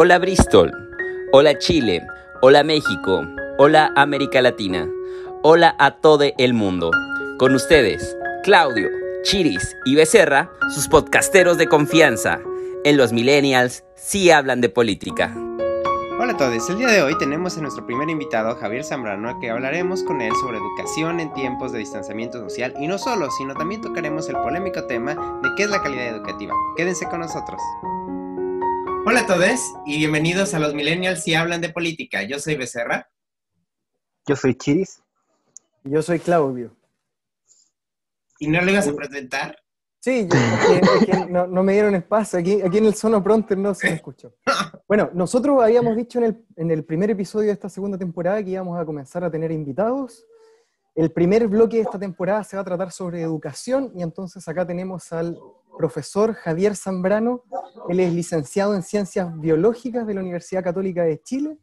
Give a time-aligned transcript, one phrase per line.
[0.00, 0.70] Hola Bristol,
[1.32, 2.06] hola Chile,
[2.40, 3.26] hola México,
[3.58, 4.88] hola América Latina,
[5.42, 6.92] hola a todo el mundo.
[7.36, 8.90] Con ustedes, Claudio,
[9.24, 12.38] Chiris y Becerra, sus podcasteros de confianza.
[12.84, 15.34] En los millennials sí hablan de política.
[16.20, 19.50] Hola a todos, el día de hoy tenemos a nuestro primer invitado, Javier Zambrano, que
[19.50, 23.80] hablaremos con él sobre educación en tiempos de distanciamiento social y no solo, sino también
[23.80, 26.54] tocaremos el polémico tema de qué es la calidad educativa.
[26.76, 27.60] Quédense con nosotros.
[29.10, 32.24] Hola a todos y bienvenidos a los Millennials si hablan de política.
[32.24, 33.08] Yo soy Becerra.
[34.26, 35.02] Yo soy Chiris.
[35.82, 36.76] Yo soy Claudio.
[38.38, 39.56] ¿Y no le ibas a presentar?
[39.98, 40.28] Sí,
[41.30, 42.38] no, me dieron espacio.
[42.38, 44.34] Aquí, aquí en el Sono Pronto no se me escuchó.
[44.86, 48.50] Bueno, nosotros habíamos dicho en el, en el primer episodio de esta segunda temporada que
[48.50, 50.26] íbamos a comenzar a tener invitados.
[50.94, 54.66] El primer bloque de esta temporada se va a tratar sobre educación y entonces acá
[54.66, 55.40] tenemos al
[55.76, 57.44] profesor Javier Zambrano.
[57.88, 61.58] Él es licenciado en Ciencias Biológicas de la Universidad Católica de Chile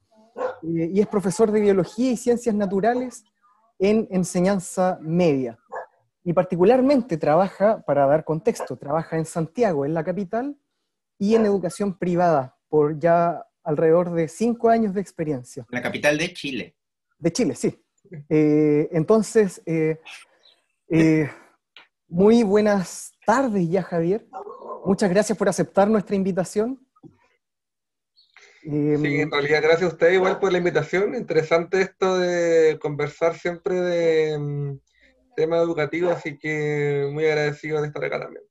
[0.63, 3.23] eh, y es profesor de Biología y Ciencias Naturales
[3.79, 5.59] en enseñanza media.
[6.23, 10.57] Y particularmente trabaja, para dar contexto, trabaja en Santiago, en la capital,
[11.17, 15.65] y en educación privada, por ya alrededor de cinco años de experiencia.
[15.69, 16.75] La capital de Chile.
[17.17, 17.81] De Chile, sí.
[18.29, 19.99] Eh, entonces, eh,
[22.07, 24.25] muy buenas tardes ya, Javier.
[24.85, 26.79] Muchas gracias por aceptar nuestra invitación.
[28.61, 31.15] sí, en realidad gracias a usted igual por la invitación.
[31.15, 34.79] Interesante esto de conversar siempre de mm,
[35.35, 38.43] temas educativos, así que muy agradecido de estar acá también.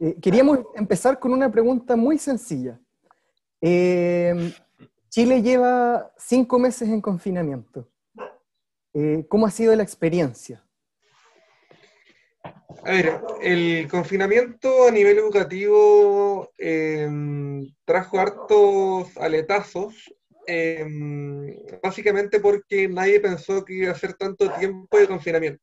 [0.00, 2.80] Eh, queríamos empezar con una pregunta muy sencilla.
[3.60, 4.52] Eh,
[5.10, 7.88] Chile lleva cinco meses en confinamiento.
[8.94, 10.64] Eh, ¿Cómo ha sido la experiencia?
[12.78, 20.12] A ver, el confinamiento a nivel educativo em, trajo hartos aletazos,
[20.46, 25.62] em, básicamente porque nadie pensó que iba a ser tanto tiempo de confinamiento.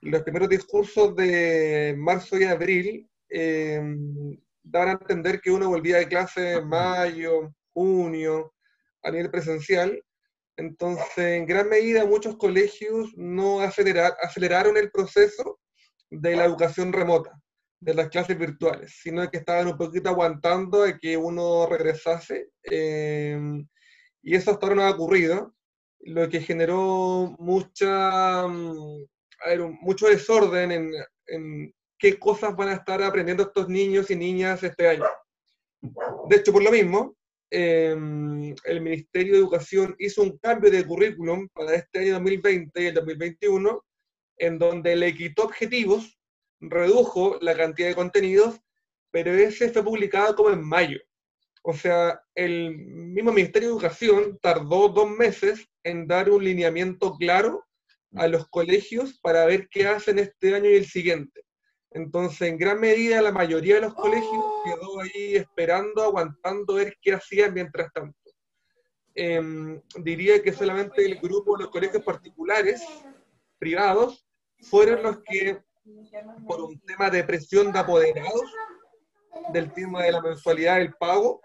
[0.00, 6.08] Los primeros discursos de marzo y abril em, daban a entender que uno volvía de
[6.08, 8.52] clase en mayo, junio,
[9.02, 10.02] a nivel presencial.
[10.56, 15.58] Entonces, en gran medida, muchos colegios no aceleraron el proceso
[16.10, 17.40] de la educación remota,
[17.80, 22.50] de las clases virtuales, sino que estaban un poquito aguantando a que uno regresase.
[22.62, 23.66] Em,
[24.22, 25.54] y eso hasta ahora no ha ocurrido,
[26.00, 29.06] lo que generó mucha, mm,
[29.80, 30.92] mucho desorden en,
[31.26, 35.04] en qué cosas van a estar aprendiendo estos niños y niñas este año.
[36.28, 37.16] De hecho, por lo mismo,
[37.50, 42.86] em, el Ministerio de Educación hizo un cambio de currículum para este año 2020 y
[42.86, 43.82] el 2021
[44.38, 46.18] en donde le quitó objetivos,
[46.60, 48.60] redujo la cantidad de contenidos,
[49.10, 51.00] pero ese fue publicado como en mayo.
[51.62, 57.64] O sea, el mismo Ministerio de Educación tardó dos meses en dar un lineamiento claro
[58.14, 61.44] a los colegios para ver qué hacen este año y el siguiente.
[61.90, 67.14] Entonces, en gran medida, la mayoría de los colegios quedó ahí esperando, aguantando ver qué
[67.14, 68.18] hacían mientras tanto.
[69.14, 72.82] Em, diría que solamente el grupo de los colegios particulares,
[73.58, 74.27] privados,
[74.62, 75.60] fueron los que,
[76.46, 78.54] por un tema de presión de apoderados,
[79.52, 81.40] del tema de la mensualidad del pago,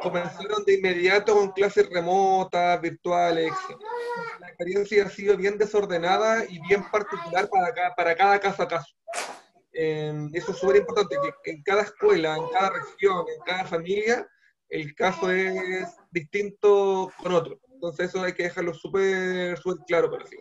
[0.00, 3.80] comenzaron de inmediato con clases remotas, virtuales, etc.
[4.40, 8.68] La experiencia ha sido bien desordenada y bien particular para cada, para cada caso a
[8.68, 8.94] caso.
[9.72, 14.28] Eh, eso es súper importante, que en cada escuela, en cada región, en cada familia,
[14.68, 17.60] el caso es distinto con otro.
[17.72, 20.36] Entonces eso hay que dejarlo súper claro, para así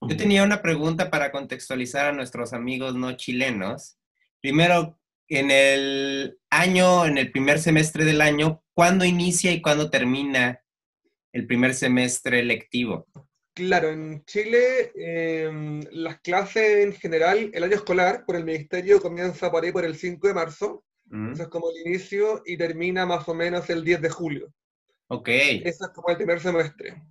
[0.00, 3.98] yo tenía una pregunta para contextualizar a nuestros amigos no chilenos.
[4.40, 10.60] Primero, en el año, en el primer semestre del año, ¿cuándo inicia y cuándo termina
[11.32, 13.06] el primer semestre lectivo?
[13.54, 19.50] Claro, en Chile em, las clases en general, el año escolar por el ministerio comienza
[19.50, 21.32] por ahí por el 5 de marzo, mm.
[21.32, 24.52] eso es como el inicio, y termina más o menos el 10 de julio.
[25.08, 25.28] Ok.
[25.28, 27.02] Eso es como el primer semestre.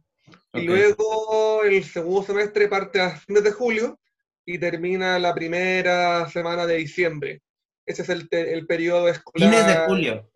[0.54, 4.00] Y luego el segundo semestre parte a fines de julio
[4.46, 7.42] y termina la primera semana de diciembre.
[7.86, 9.50] Ese es el, el periodo escolar.
[9.50, 10.32] Fines de julio.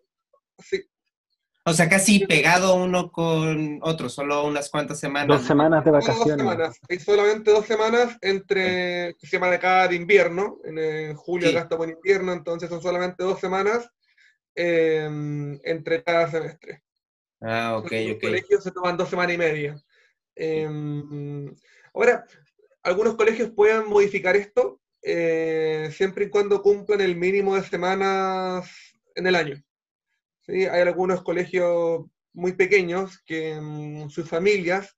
[0.58, 0.84] Sí.
[1.66, 5.38] O sea, casi pegado uno con otro, solo unas cuantas semanas.
[5.38, 6.26] Dos semanas de vacaciones.
[6.26, 6.80] Dos semanas.
[6.90, 11.60] Hay solamente dos semanas entre, que se llama de cada de invierno, en, julio acá
[11.60, 13.88] estamos en invierno, entonces son solamente dos semanas
[14.54, 16.82] em, entre cada semestre.
[17.46, 17.92] Ah, ok, ok.
[17.92, 19.76] Los colegios se toman dos semanas y media.
[20.34, 21.54] Em,
[21.92, 22.24] ahora,
[22.82, 28.70] algunos colegios pueden modificar esto eh, siempre y cuando cumplan el mínimo de semanas
[29.14, 29.62] en el año.
[30.40, 30.64] ¿sí?
[30.64, 34.96] Hay algunos colegios muy pequeños que mm, sus familias,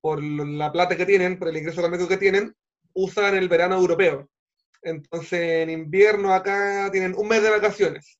[0.00, 2.54] por la plata que tienen, por el ingreso económico que tienen,
[2.94, 4.30] usan el verano europeo.
[4.82, 8.18] Entonces, en invierno acá tienen un mes de vacaciones.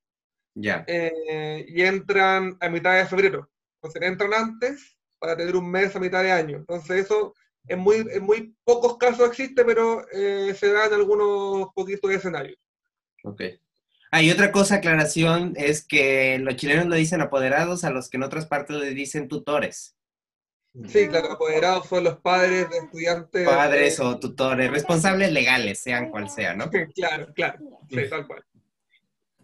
[0.56, 0.84] Ya.
[0.86, 3.50] eh, y entran a mitad de febrero.
[3.84, 6.56] Entonces entran antes para tener un mes a mitad de año.
[6.56, 7.34] Entonces eso
[7.68, 12.58] en muy, en muy pocos casos existe, pero eh, se da en algunos poquitos escenarios.
[13.24, 13.42] Ok.
[14.10, 18.16] Ah, y otra cosa, aclaración, es que los chilenos le dicen apoderados a los que
[18.16, 19.96] en otras partes le dicen tutores.
[20.88, 23.46] Sí, claro, apoderados son los padres de estudiantes.
[23.46, 26.70] Padres o tutores, responsables legales, sean cual sea, ¿no?
[26.94, 27.58] Claro, claro,
[27.90, 28.44] sí, tal cual.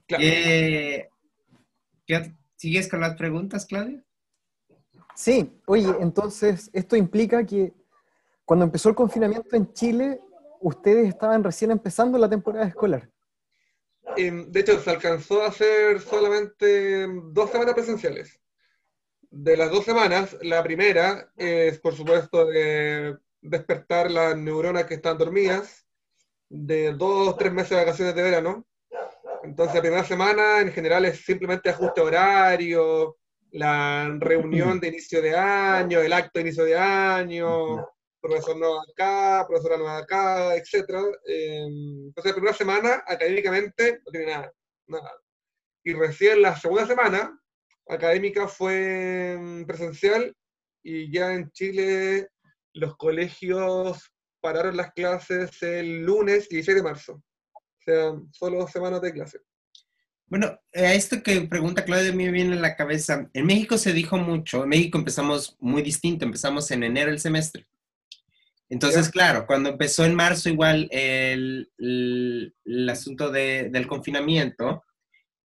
[0.06, 0.24] Claro.
[0.26, 1.08] Eh,
[2.06, 4.04] ¿qué- ¿Sigues con las preguntas, Claudia?
[5.20, 7.74] Sí, oye, entonces esto implica que
[8.42, 10.18] cuando empezó el confinamiento en Chile,
[10.60, 13.06] ustedes estaban recién empezando la temporada escolar.
[14.16, 18.40] De hecho, se alcanzó a hacer solamente dos semanas presenciales.
[19.30, 25.18] De las dos semanas, la primera es, por supuesto, de despertar las neuronas que están
[25.18, 25.86] dormidas,
[26.48, 28.66] de dos, tres meses de vacaciones de verano.
[29.42, 33.19] Entonces, la primera semana, en general, es simplemente ajuste horario,
[33.52, 37.86] la reunión de inicio de año, el acto de inicio de año,
[38.20, 40.74] profesor nuevo acá, profesora nueva acá, etc.
[41.24, 44.52] entonces, la primera semana, académicamente, no tiene nada,
[44.86, 45.12] nada.
[45.82, 47.40] Y recién la segunda semana,
[47.88, 50.36] académica fue mm, presencial
[50.82, 52.28] y ya en Chile
[52.74, 57.12] los colegios pararon las clases el lunes 16 de marzo.
[57.54, 59.40] O sea, solo dos semanas de clase.
[60.30, 63.28] Bueno, a esto que pregunta Claudia me viene a la cabeza.
[63.34, 67.66] En México se dijo mucho, en México empezamos muy distinto, empezamos en enero el semestre.
[68.68, 74.84] Entonces, claro, cuando empezó en marzo igual el, el- el asunto de- del confinamiento,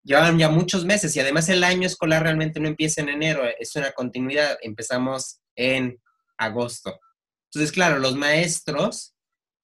[0.04, 3.74] llevaban ya muchos meses y además el año escolar realmente no empieza en enero, es
[3.74, 6.00] una continuidad, empezamos en
[6.38, 7.00] agosto.
[7.50, 9.14] Entonces, claro, los maestros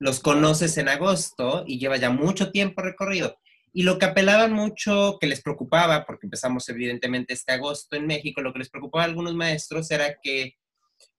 [0.00, 3.36] los conoces en agosto y lleva ya mucho tiempo recorrido.
[3.72, 8.42] Y lo que apelaban mucho, que les preocupaba, porque empezamos evidentemente este agosto en México,
[8.42, 10.56] lo que les preocupaba a algunos maestros era que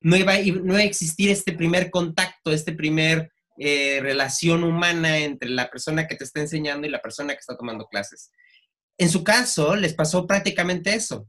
[0.02, 5.50] no iba, no iba a existir este primer contacto, este primer eh, relación humana entre
[5.50, 8.32] la persona que te está enseñando y la persona que está tomando clases.
[8.98, 11.28] En su caso, les pasó prácticamente eso.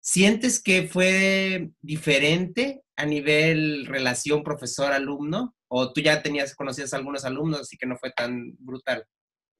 [0.00, 5.54] ¿Sientes que fue diferente a nivel relación profesor-alumno?
[5.68, 9.06] ¿O tú ya tenías, conocías a algunos alumnos, así que no fue tan brutal?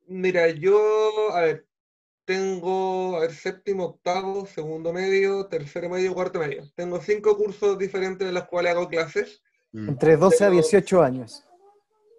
[0.07, 1.67] Mira, yo, a ver,
[2.25, 6.65] tengo, a ver, séptimo, octavo, segundo medio, tercero medio, cuarto medio.
[6.75, 9.43] Tengo cinco cursos diferentes en los cuales hago clases,
[9.75, 11.45] Entre 12 a Pero- 18 años.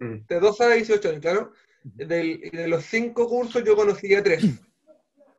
[0.00, 0.26] Mm.
[0.26, 1.52] de 12 a 18 años, claro.
[1.84, 4.42] Del- y de los cinco cursos yo conocí a tres.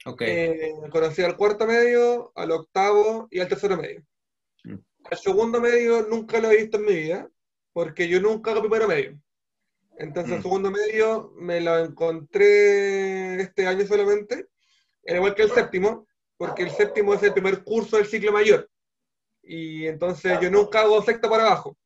[0.08, 0.22] Ok.
[0.22, 4.06] Eh, conocí al cuarto medio, al octavo y al tercero medio.
[4.64, 4.76] Mm.
[5.06, 7.28] Al segundo medio nunca lo he visto en mi vida,
[7.74, 9.20] porque yo nunca hago primero medio.
[9.98, 10.36] Entonces, Mm.
[10.36, 14.48] el segundo medio me lo encontré este año solamente,
[15.08, 16.08] al igual que el séptimo,
[16.38, 18.70] porque el séptimo es el primer curso del ciclo mayor.
[19.44, 21.78] Y entonces yo nunca hago sexto para abajo.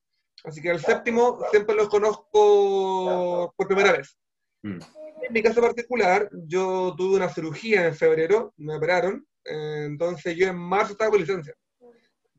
[0.44, 4.18] Así que el séptimo siempre los conozco por primera vez.
[4.64, 4.80] Mm.
[5.22, 10.48] En mi caso particular, yo tuve una cirugía en febrero, me operaron, eh, entonces yo
[10.48, 11.54] en marzo estaba con licencia.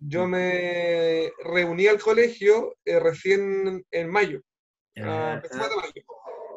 [0.02, 4.40] Yo me reuní al colegio eh, recién en mayo,
[4.96, 5.92] Ah, de mayo.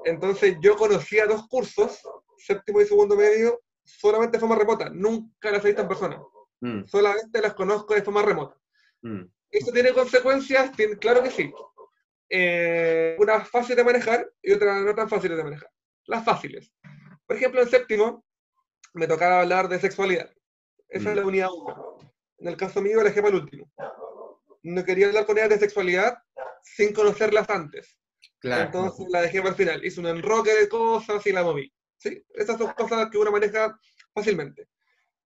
[0.06, 2.02] Entonces yo conocía dos cursos,
[2.38, 6.22] séptimo y segundo medio, solamente de forma remota, nunca las he visto en persona,
[6.62, 8.56] mm, solamente las conozco de forma remota.
[9.02, 9.22] mm.
[9.52, 10.72] ¿Esto tiene consecuencias?
[10.76, 11.54] Tiene- claro que sí.
[12.30, 15.70] Eh, unas fáciles de manejar y otras no tan fáciles de manejar.
[16.06, 16.72] Las fáciles.
[17.28, 18.26] Por ejemplo, en séptimo
[18.94, 20.32] me tocaba hablar de sexualidad.
[20.90, 21.20] Esa es Mm.
[21.20, 21.98] la unidad 1.
[22.40, 23.72] En el caso mío, dejé para el último.
[24.64, 26.18] No quería hablar con ella de sexualidad
[26.64, 28.00] sin conocerlas antes.
[28.44, 28.66] Claro.
[28.66, 29.86] Entonces la dejé para el final.
[29.86, 31.74] Hice un enroque de cosas y la moví.
[31.96, 32.22] ¿sí?
[32.34, 33.80] Esas son cosas que uno maneja
[34.14, 34.68] fácilmente.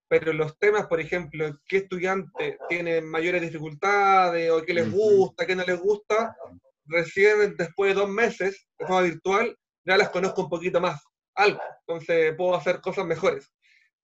[0.07, 5.55] Pero los temas, por ejemplo, qué estudiante tiene mayores dificultades o qué les gusta, qué
[5.55, 6.37] no les gusta,
[6.85, 11.01] recién después de dos meses de forma virtual ya las conozco un poquito más,
[11.33, 11.59] algo.
[11.87, 13.51] Entonces puedo hacer cosas mejores.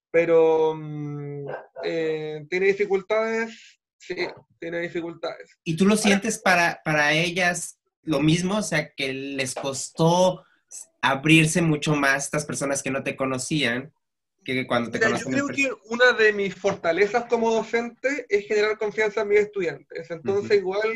[0.09, 1.47] Pero mm,
[1.83, 4.15] eh, tiene dificultades, sí,
[4.59, 5.59] tiene dificultades.
[5.63, 8.57] ¿Y tú lo sientes para, para ellas lo mismo?
[8.57, 10.45] O sea, que les costó
[11.01, 13.93] abrirse mucho más estas personas que no te conocían
[14.43, 18.25] que cuando te Mira, yo conocen en creo que una de mis fortalezas como docente
[18.27, 20.11] es generar confianza en mis estudiantes.
[20.11, 20.59] Entonces, Ujú.
[20.59, 20.91] igual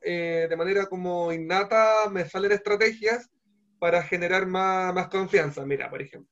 [0.00, 3.28] eh, de manera como innata me salen estrategias
[3.80, 5.66] para generar más, más confianza.
[5.66, 6.30] Mira, por ejemplo,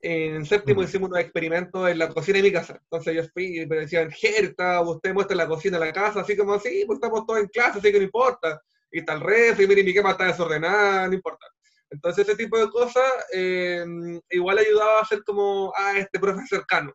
[0.00, 0.84] en séptimo Mm.
[0.84, 2.78] hicimos unos experimentos en la cocina de mi casa.
[2.82, 6.36] Entonces yo fui y me decían, Gerta, usted muestra la cocina de la casa, así
[6.36, 8.62] como así, pues estamos todos en clase, así que no importa.
[8.96, 11.46] Y está el refri, mire, mi cama está desordenada, no importa.
[11.90, 13.84] Entonces ese tipo de cosas eh,
[14.30, 16.94] igual ayudaba a ser como, ah, este profe cercano.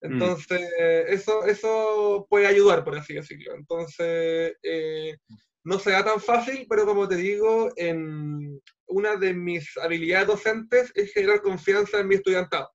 [0.00, 0.60] Entonces,
[1.08, 3.54] eso, eso puede ayudar, por así decirlo.
[3.54, 5.16] Entonces, eh,
[5.64, 11.12] no será tan fácil, pero como te digo, en una de mis habilidades docentes es
[11.12, 12.70] generar confianza en mi estudiantado.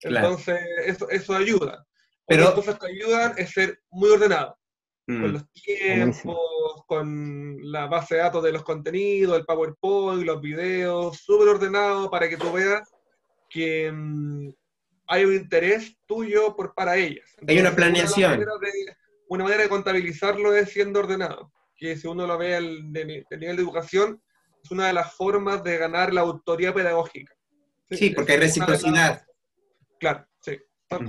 [0.00, 0.26] Claro.
[0.28, 1.84] Entonces, eso, eso ayuda.
[2.26, 4.56] Pero- Otras cosas que ayudan es ser muy ordenado,
[5.06, 5.20] Mm.
[5.20, 11.18] con los tiempos, con la base de datos de los contenidos, el PowerPoint, los videos,
[11.18, 12.90] súper ordenado para que tú veas
[13.50, 14.48] que mm,
[15.08, 17.28] hay un interés tuyo por, para ellas.
[17.46, 18.32] Hay una Entonces, planeación.
[18.32, 18.96] Una manera, de,
[19.28, 23.56] una manera de contabilizarlo es siendo ordenado, que si uno lo ve de- del nivel
[23.56, 24.22] de educación,
[24.62, 27.34] es una de las formas de ganar la autoría pedagógica.
[27.90, 29.22] Sí, porque hay reciprocidad.
[30.00, 30.58] Claro, sí,
[30.88, 31.08] tal Mm.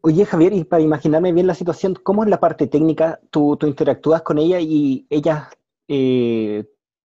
[0.00, 3.20] Oye, Javier, y para imaginarme bien la situación, ¿cómo es la parte técnica?
[3.30, 5.48] ¿Tú, tú interactúas con ella y ellas
[5.88, 6.64] eh,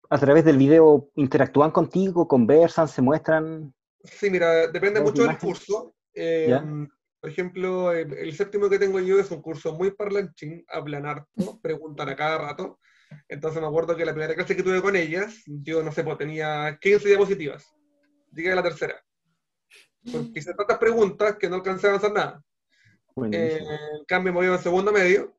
[0.09, 3.73] a través del video interactúan contigo, conversan, se muestran?
[4.03, 5.59] Sí, mira, depende ¿Dos mucho del imágenes?
[5.59, 5.95] curso.
[6.13, 6.59] Eh.
[7.23, 11.27] Por ejemplo, el, el séptimo que tengo yo es un curso muy parlanchín, hablan harto,
[11.61, 12.79] preguntan a cada rato.
[13.29, 16.17] Entonces me acuerdo que la primera clase que tuve con ellas, yo no sé, pues
[16.17, 17.65] tenía 15 diapositivas.
[18.33, 19.01] Llegué a la tercera.
[20.11, 22.43] Porque hice tantas preguntas que no alcancé a avanzar nada.
[23.31, 23.59] Eh,
[23.99, 25.35] en cambio, me voy al segundo medio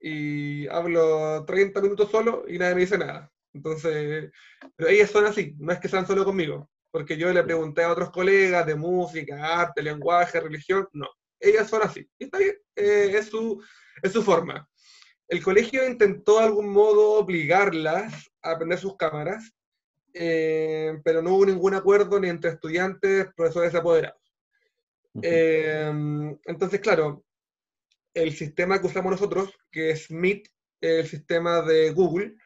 [0.00, 3.32] y hablo 30 minutos solo y nadie me dice nada.
[3.52, 4.30] Entonces,
[4.76, 7.92] pero ellas son así, no es que sean solo conmigo, porque yo le pregunté a
[7.92, 11.08] otros colegas de música, arte, lenguaje, religión, no.
[11.40, 12.08] Ellas son así.
[12.18, 13.62] Y está bien, eh, es, su,
[14.02, 14.68] es su forma.
[15.28, 19.52] El colegio intentó de algún modo obligarlas a prender sus cámaras,
[20.12, 23.74] eh, pero no hubo ningún acuerdo ni entre estudiantes, profesores
[25.22, 25.92] Eh,
[26.44, 27.24] entonces, claro,
[28.14, 30.48] el sistema que usamos nosotros, que es Meet,
[30.80, 32.36] el sistema de Google,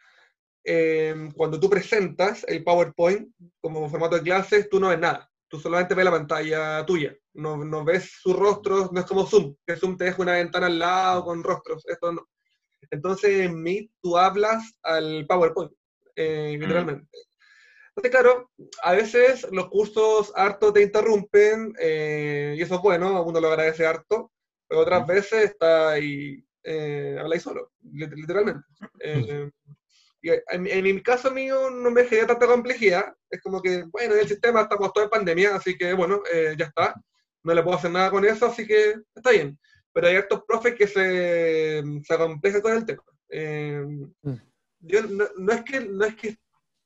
[0.65, 5.31] eh, cuando tú presentas el PowerPoint como formato de clases, tú no ves nada.
[5.49, 7.17] Tú solamente ves la pantalla tuya.
[7.35, 10.67] No, no ves sus rostros, no es como Zoom, que Zoom te deja una ventana
[10.67, 11.87] al lado con rostros.
[11.87, 12.29] Esto no.
[12.91, 15.73] Entonces, en Meet tú hablas al PowerPoint,
[16.17, 17.09] eh, literalmente.
[17.99, 18.51] Entonces, claro,
[18.85, 23.85] a veces los cursos harto te interrumpen, eh, y eso es bueno, uno lo agradece
[23.87, 24.31] harto,
[24.69, 28.61] pero otras veces está ahí, eh, habláis solo, lit- literalmente.
[29.01, 29.51] Eh,
[30.23, 34.15] y en, en mi caso mío no me genera tanta complejidad, es como que, bueno,
[34.15, 36.95] en el sistema estamos todos en pandemia, así que bueno, eh, ya está,
[37.43, 39.59] no le puedo hacer nada con eso, así que está bien.
[39.93, 43.03] Pero hay hartos profes que se, se acomplejan con el tema.
[43.29, 43.85] Eh,
[44.81, 46.37] yo no, no es que, no es que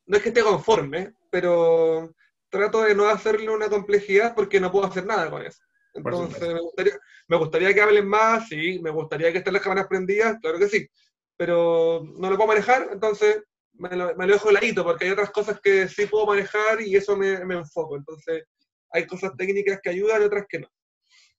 [0.07, 2.15] no es que esté conforme, pero
[2.49, 5.63] trato de no hacerle una complejidad porque no puedo hacer nada con eso.
[5.95, 9.89] Entonces, me gustaría, me gustaría que hablen más, sí, me gustaría que estén las cámaras
[9.89, 10.89] prendidas, claro que sí,
[11.37, 13.43] pero no lo puedo manejar, entonces
[13.75, 16.81] me lo, me lo dejo de ladito porque hay otras cosas que sí puedo manejar
[16.81, 17.97] y eso me, me enfoco.
[17.97, 18.45] Entonces,
[18.91, 20.69] hay cosas técnicas que ayudan y otras que no.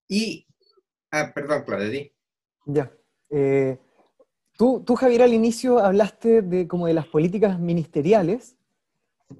[0.07, 0.45] Y.
[1.11, 2.13] Ah, perdón, Claudia, di.
[2.65, 2.91] Ya.
[3.29, 3.77] Eh,
[4.57, 8.55] tú, tú, Javier, al inicio hablaste de como de las políticas ministeriales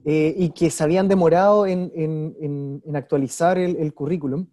[0.05, 4.48] eh, y que se habían demorado en, en- actualizar el, currículum,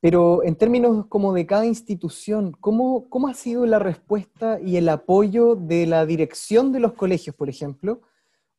[0.00, 4.88] pero en términos como de cada institución, ¿cómo, ¿cómo ha sido la respuesta y el
[4.88, 8.00] apoyo de la dirección de los colegios, por ejemplo,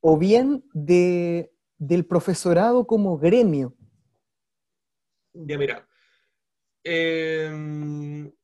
[0.01, 3.74] o bien de, del profesorado como gremio?
[5.34, 5.88] Ya mira,
[6.86, 8.37] mi-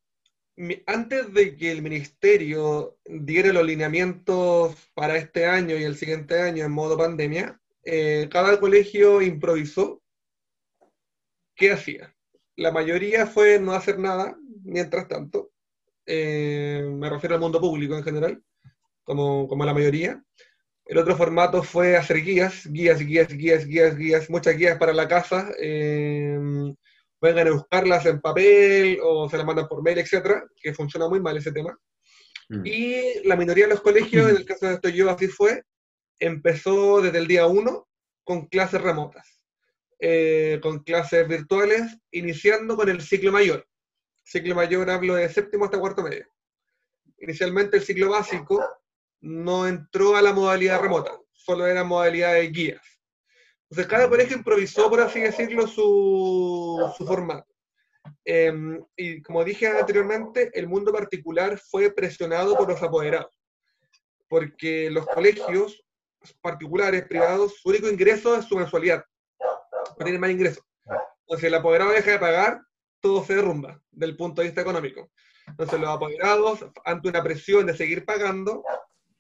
[0.86, 6.66] antes de que el ministerio diera los lineamientos para este año y el siguiente año
[6.66, 10.02] en modo pandemia, eh, cada colegio improvisó
[11.56, 12.16] qué hacía.
[12.56, 15.52] La mayoría fue no hacer nada, mientras tanto.
[16.06, 18.44] Eh, me refiero al mundo público en general,
[19.04, 20.24] como, como la mayoría.
[20.86, 25.08] El otro formato fue hacer guías, guías, guías, guías, guías, guías, muchas guías para la
[25.08, 25.52] casa.
[25.60, 26.38] eh,
[27.24, 31.22] vengan a buscarlas en papel o se las mandan por mail, etcétera, que funciona muy
[31.22, 31.76] mal ese tema.
[32.50, 32.66] Mm.
[32.66, 35.64] Y la minoría de los colegios, en el caso de esto yo así fue,
[36.20, 37.88] empezó desde el día uno
[38.26, 39.42] con clases remotas,
[40.00, 43.66] eh, con clases virtuales, iniciando con el ciclo mayor.
[44.26, 46.28] Ciclo mayor hablo de séptimo hasta cuarto medio.
[47.20, 48.62] Inicialmente el ciclo básico
[49.22, 52.93] no entró a la modalidad remota, solo era modalidad de guías.
[53.74, 57.52] Entonces cada colegio improvisó, por así decirlo, su, su formato.
[58.24, 58.54] Eh,
[58.96, 63.36] y como dije anteriormente, el mundo particular fue presionado por los apoderados,
[64.28, 65.84] porque los colegios
[66.40, 69.04] particulares, privados, su único ingreso es su mensualidad,
[69.40, 70.64] no tienen más ingresos.
[71.40, 72.62] Si el apoderado deja de pagar,
[73.00, 75.10] todo se derrumba del punto de vista económico.
[75.48, 78.64] Entonces los apoderados, ante una presión de seguir pagando,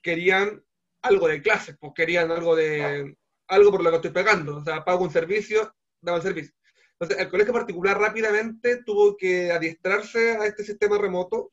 [0.03, 0.63] querían
[1.01, 3.17] algo de clase, pues querían algo de
[3.53, 4.57] algo por lo que estoy pagando.
[4.57, 6.53] O sea, pago un servicio, daba el servicio.
[6.93, 11.51] Entonces, el colegio particular rápidamente tuvo que adiestrarse a este sistema remoto.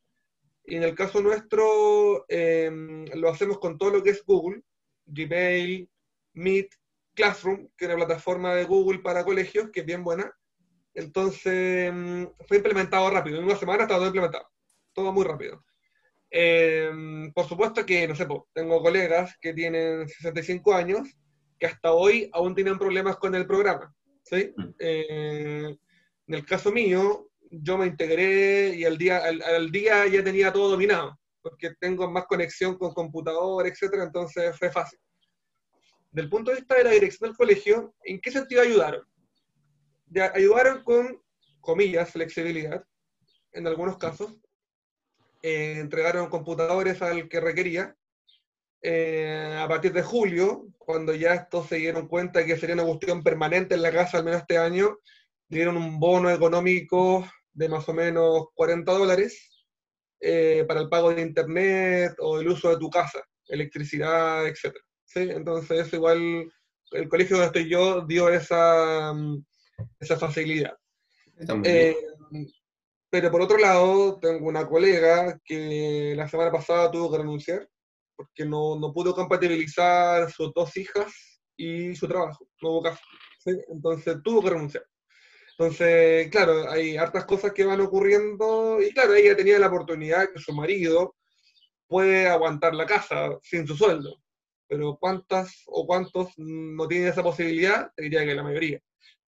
[0.64, 4.62] Y en el caso nuestro, em, lo hacemos con todo lo que es Google,
[5.06, 5.90] Gmail,
[6.34, 6.68] Meet,
[7.14, 10.32] Classroom, que es una plataforma de Google para colegios, que es bien buena.
[10.94, 13.38] Entonces, em, fue implementado rápido.
[13.38, 14.48] En una semana estaba todo implementado.
[14.92, 15.64] Todo muy rápido.
[16.30, 21.08] Em, por supuesto que, no sé, tengo colegas que tienen 65 años
[21.60, 23.94] que hasta hoy aún tienen problemas con el programa.
[24.24, 24.52] ¿sí?
[24.56, 24.74] Mm.
[24.78, 25.78] Eh,
[26.26, 30.70] en el caso mío, yo me integré y al día, al, día ya tenía todo
[30.70, 34.98] dominado, porque tengo más conexión con computador, etcétera, entonces fue fácil.
[36.10, 39.04] Del punto de vista de la dirección del colegio, ¿en qué sentido ayudaron?
[40.34, 41.22] Ayudaron con,
[41.60, 42.84] comillas, flexibilidad,
[43.52, 44.40] en algunos casos.
[45.42, 47.96] Eh, entregaron computadores al que requería.
[48.82, 53.22] Eh, a partir de julio, cuando ya estos se dieron cuenta que sería una cuestión
[53.22, 54.98] permanente en la casa, al menos este año,
[55.48, 59.66] dieron un bono económico de más o menos 40 dólares
[60.20, 64.74] eh, para el pago de internet o el uso de tu casa, electricidad, etc.
[65.04, 65.20] ¿sí?
[65.20, 66.50] Entonces, eso igual,
[66.92, 69.12] el colegio donde estoy yo dio esa,
[69.98, 70.76] esa facilidad.
[71.64, 71.96] Eh,
[73.10, 77.68] pero por otro lado, tengo una colega que la semana pasada tuvo que renunciar
[78.20, 83.00] porque no, no pudo compatibilizar sus dos hijas y su trabajo, no hubo caso.
[83.46, 84.84] Entonces tuvo que renunciar.
[85.52, 90.38] Entonces, claro, hay hartas cosas que van ocurriendo y claro, ella tenía la oportunidad que
[90.38, 91.16] su marido
[91.86, 94.22] puede aguantar la casa sin su sueldo,
[94.68, 97.90] pero ¿cuántas o cuántos no tienen esa posibilidad?
[97.96, 98.80] Diría que la mayoría.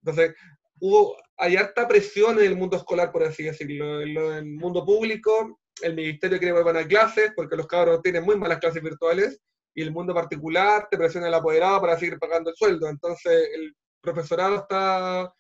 [0.03, 0.35] Entonces,
[0.81, 4.03] hubo, hay harta presión en el mundo escolar, por así decirlo.
[4.03, 8.37] En el mundo público el ministerio quiere volver a clases porque los cabros tienen muy
[8.37, 9.41] malas clases virtuales
[9.75, 12.89] y el mundo particular te presiona el apoderado para seguir pagando el sueldo.
[12.89, 15.33] Entonces, el profesorado está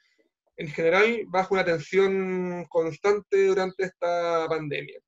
[0.57, 4.99] en general bajo una tensión constante durante esta pandemia.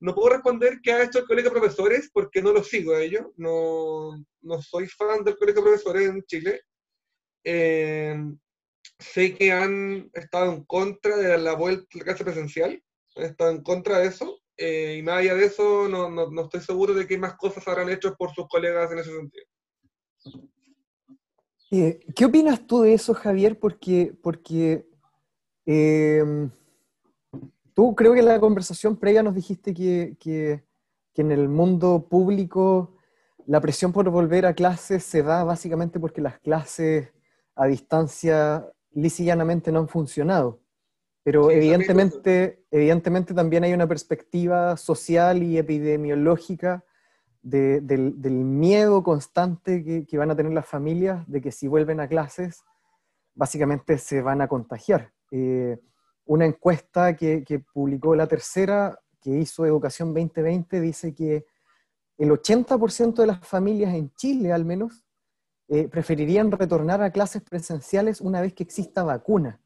[0.00, 3.00] No puedo responder qué ha hecho el colegio de profesores porque no lo sigo a
[3.00, 3.26] ellos.
[3.36, 4.12] No,
[4.42, 6.60] no soy fan del colegio de profesores en Chile.
[7.44, 8.16] Eh,
[8.98, 12.82] sé que han estado en contra de la vuelta a la clase presencial,
[13.16, 14.35] han estado en contra de eso.
[14.56, 17.66] Eh, y más allá de eso, no, no, no, estoy seguro de qué más cosas
[17.68, 19.44] habrán hecho por sus colegas en ese sentido.
[21.70, 23.58] Eh, ¿Qué opinas tú de eso, Javier?
[23.58, 24.86] Porque, porque
[25.66, 26.50] em,
[27.74, 30.64] tú creo que en la conversación previa nos dijiste que, que,
[31.12, 32.96] que, en el mundo público
[33.46, 37.12] la presión por volver a clases se da básicamente porque las clases
[37.54, 40.60] a distancia lisillanamente no han funcionado.
[41.26, 46.84] Pero evidentemente, evidentemente también hay una perspectiva social y epidemiológica
[47.42, 52.62] del, miedo constante que, van a tener las familias de que si vuelven a clases,
[53.34, 55.12] básicamente se van a contagiar.
[55.32, 55.80] Eh,
[56.26, 61.44] una encuesta que, publicó la tercera, que hizo Educación 2020, dice que
[62.18, 65.04] el 80% de las familias en Chile, al menos,
[65.66, 69.60] eh, preferirían retornar a clases presenciales una vez que exista vacuna.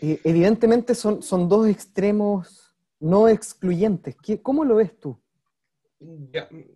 [0.00, 4.16] Evidentemente son, son dos extremos no excluyentes.
[4.42, 5.20] ¿Cómo lo ves tú?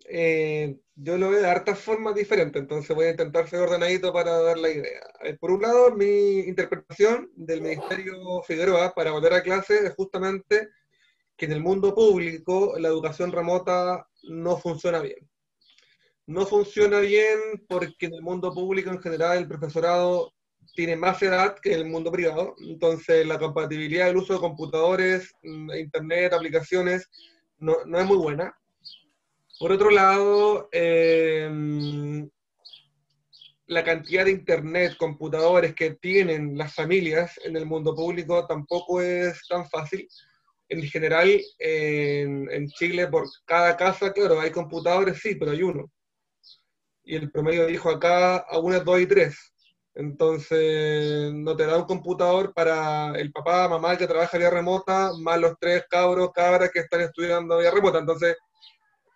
[0.05, 4.39] Eh, yo lo veo de hartas formas diferentes, entonces voy a intentar ser ordenadito para
[4.41, 5.01] dar la idea.
[5.39, 10.69] Por un lado, mi interpretación del Ministerio Figueroa para volver a clase es justamente
[11.37, 15.29] que en el mundo público la educación remota no funciona bien.
[16.25, 20.33] No funciona bien porque en el mundo público en general el profesorado
[20.75, 25.71] tiene más edad que el mundo privado, entonces la compatibilidad del uso de computadores, mm,
[25.73, 27.09] internet, aplicaciones,
[27.57, 28.55] no, es muy buena.
[29.59, 32.29] Por otro lado, em,
[33.67, 39.45] la cantidad de internet, computadores que tienen las familias en el mundo público tampoco es
[39.47, 40.07] tan fácil.
[40.69, 45.91] En general, en, en Chile, por cada casa, claro, hay computadores, sí, pero hay uno.
[47.03, 49.35] Y el promedio dijo acá, a una, dos y tres
[49.99, 55.37] entonces, no te da un computador para el papá, mamá que trabaja vía remota, más
[55.37, 57.99] los tres cabros, cabras que están estudiando vía remota.
[57.99, 58.37] Entonces,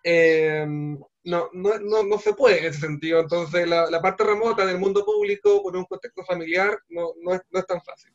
[0.02, 3.20] eh, no, no, no, no, se puede en ese sentido.
[3.20, 7.66] Entonces, la, parte remota del mundo público, con un contexto familiar, no, no, es, es
[7.66, 8.12] tan fácil.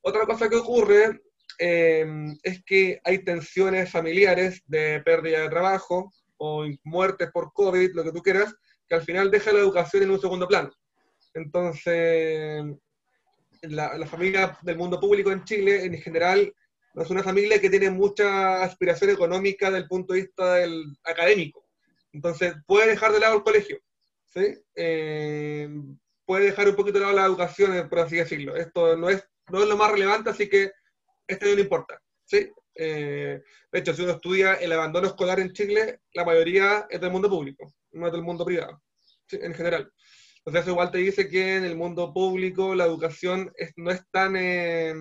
[0.00, 1.20] Otra cosa que ocurre
[1.60, 2.04] eh,
[2.42, 8.10] es que hay tensiones familiares de pérdida de trabajo o muertes por COVID, lo que
[8.10, 8.52] tú quieras,
[8.88, 10.72] que al final deja la educación en un segundo plano.
[11.34, 12.64] Entonces,
[13.62, 16.52] la, familia del mundo público en Chile, en general,
[16.94, 20.96] no es una familia que tiene mucha aspiración económica desde el punto de vista del
[21.04, 21.64] académico.
[22.12, 23.78] Entonces, puede dejar de lado el colegio,
[24.28, 24.58] ¿sí?
[24.74, 25.70] Eh,
[26.26, 28.56] puede dejar un poquito de lado la educación, por así decirlo.
[28.56, 30.72] Esto no es, no es lo más relevante, así que
[31.26, 32.50] esto no importa, ¿sí?
[32.74, 37.10] Eh, de hecho, si uno estudia el abandono escolar en Chile, la mayoría es del
[37.10, 38.82] mundo público, no es del mundo privado,
[39.26, 39.38] ¿sí?
[39.40, 39.90] en general.
[40.44, 44.02] Entonces, eso igual te dice que en el mundo público la educación es, no es
[44.10, 44.36] tan...
[44.36, 44.94] Eh,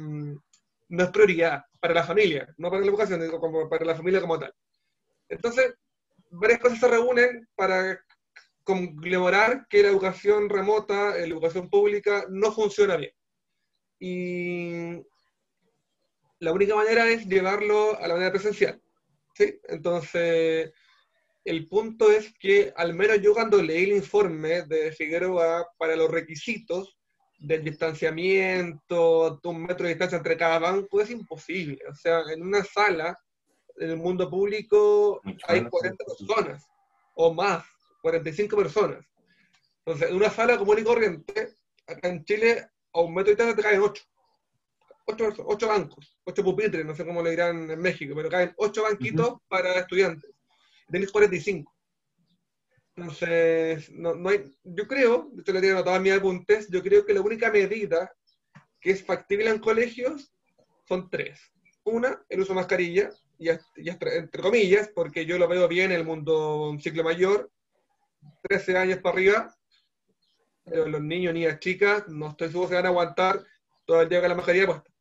[0.92, 4.20] no es prioridad para la familia, no para la educación, sino como para la familia
[4.20, 4.54] como tal.
[5.30, 5.74] Entonces,
[6.30, 8.04] varias cosas se reúnen para
[8.64, 13.14] conmemorar que la educación remota, la educación pública, no funciona bien.
[14.00, 15.02] Y
[16.40, 18.82] la única manera es llevarlo a la manera presencial.
[19.34, 19.60] ¿sí?
[19.70, 20.74] Entonces,
[21.44, 26.10] el punto es que, al menos yo cuando leí el informe de Figueroa para los
[26.10, 26.98] requisitos,
[27.42, 31.80] del distanciamiento, de un metro de distancia entre cada banco, es imposible.
[31.90, 33.18] O sea, en una sala,
[33.78, 36.64] en el mundo público, hay 40 personas
[37.16, 37.66] o más,
[38.04, 39.04] 45 personas.
[39.80, 41.56] Entonces, en una sala común y corriente,
[41.88, 44.04] acá en Chile, a un metro de distancia te caen 8.
[45.08, 49.40] 8, bancos, 8 pupitres, no sé cómo le dirán en México, pero caen 8 banquitos
[49.48, 50.32] para estudiantes.
[50.92, 51.74] Tenéis 45.
[52.96, 57.06] Entonces, no, no hay, yo creo, esto lo tengo anotado en mis apuntes, yo creo
[57.06, 58.12] que la única medida
[58.80, 60.34] que es factible en colegios
[60.88, 61.40] son tres.
[61.84, 66.06] Una, el uso de mascarilla, y, entre comillas, porque yo lo veo bien en el
[66.06, 67.50] mundo un ciclo mayor,
[68.44, 69.58] 13 años para arriba,
[70.64, 73.44] pero los niños, niñas, chicas, no estoy seguro que van a aguantar
[73.86, 74.92] todo el día con la mascarilla puesta.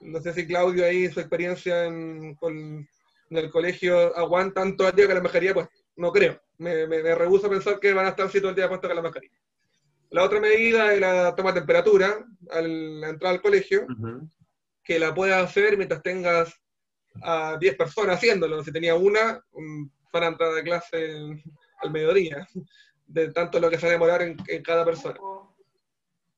[0.00, 2.88] No sé si Claudio ahí, su experiencia en, con,
[3.30, 5.74] en el colegio, aguantan todo el día con la mascarilla puesta.
[5.96, 8.88] No creo me, me, a pensar que van a estar así todo el día puestos
[8.88, 9.38] con la mascarilla.
[10.10, 13.86] La otra medida es la toma de temperatura al entrar al colegio,
[14.82, 16.54] que la puedas hacer mientras tengas
[17.22, 18.62] a 10 personas haciéndolo.
[18.62, 19.44] Si tenía una,
[20.12, 21.42] para entrar a clase
[21.82, 22.46] al mediodía,
[23.06, 25.18] de tanto lo que se va a demorar en, cada persona.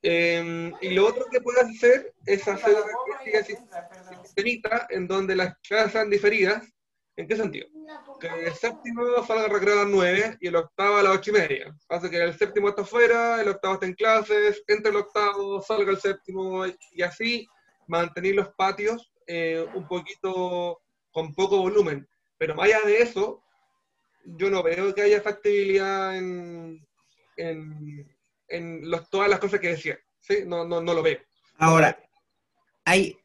[0.01, 5.93] Em, y lo otro que puedes hacer es hacer una sistemita en donde las clases
[5.93, 6.65] sean diferidas.
[7.19, 7.67] ¿En qué sentido?
[8.21, 11.31] que el séptimo salga al recreo a las 9 y el octavo a las 8
[11.31, 11.77] y media.
[11.89, 15.91] Hace que el séptimo está afuera, el octavo está en clases, entre el octavo, salga
[15.91, 17.49] el séptimo y así
[17.89, 22.09] mantener los patios eh, un poquito con poco volumen.
[22.39, 23.43] Pero más allá de eso,
[24.25, 26.87] yo no veo que haya factibilidad en,
[27.37, 29.99] en, en los, todas las cosas que decía.
[30.21, 30.45] ¿sí?
[30.47, 31.19] No, no, no lo veo.
[31.57, 32.01] Ahora,
[32.85, 33.19] hay,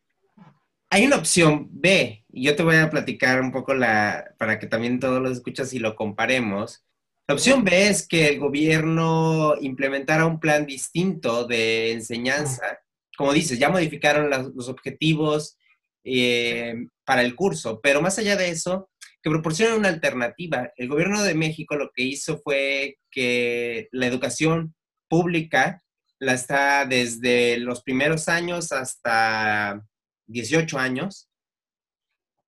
[0.94, 4.68] hay una opción B, y yo te voy a platicar un poco la, para que
[4.68, 6.86] también todos los escuchas y lo comparemos.
[7.28, 12.78] La opción B es que el gobierno implementara un plan distinto de enseñanza.
[13.18, 15.58] Como dices, ya modificaron los objetivos
[16.04, 16.76] eh,
[17.06, 18.92] para el curso, pero más allá de eso,
[19.24, 20.74] que proporcione una alternativa.
[20.76, 24.76] El gobierno de México lo que hizo fue que la educación
[25.10, 25.82] pública
[26.20, 29.84] la está desde los primeros años hasta
[30.28, 31.30] 18 años,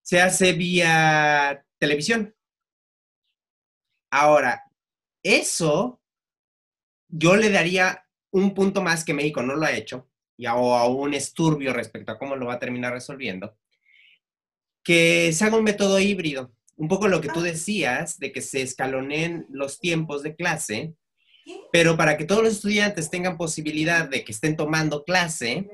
[0.02, 2.36] se hace vía televisión.
[4.12, 4.64] Ahora,
[5.24, 6.02] eso
[7.08, 10.76] yo le daría un punto más que México no lo ha hecho, y a, o
[10.76, 13.58] a un esturbio respecto a cómo lo va a terminar resolviendo,
[14.84, 16.54] que se haga un método híbrido.
[16.78, 20.94] Un poco lo que tú decías, de que se escalonen los tiempos de clase,
[21.72, 25.70] pero para que todos los estudiantes tengan posibilidad de que estén tomando clase,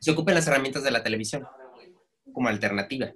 [0.00, 1.44] se ocupen las herramientas de la televisión
[2.32, 3.12] como alternativa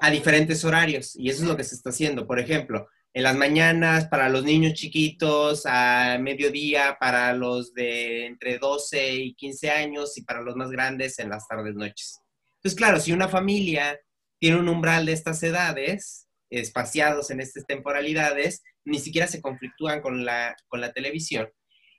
[0.00, 1.14] a diferentes horarios.
[1.16, 2.26] Y eso es lo que se está haciendo.
[2.26, 8.58] Por ejemplo, en las mañanas para los niños chiquitos, a mediodía para los de entre
[8.58, 12.20] 12 y 15 años y para los más grandes en las tardes noches.
[12.56, 13.98] Entonces, claro, si una familia
[14.38, 20.24] tiene un umbral de estas edades, espaciados en estas temporalidades, ni siquiera se conflictúan con
[20.24, 21.48] la, con la televisión.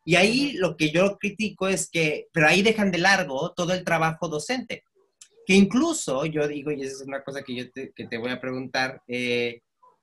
[0.03, 3.83] Y ahí lo que yo critico es que, pero ahí dejan de largo todo el
[3.83, 4.83] trabajo docente.
[5.45, 8.31] Que incluso, yo digo, y esa es una cosa que yo te, que te voy
[8.31, 9.61] a preguntar, eh,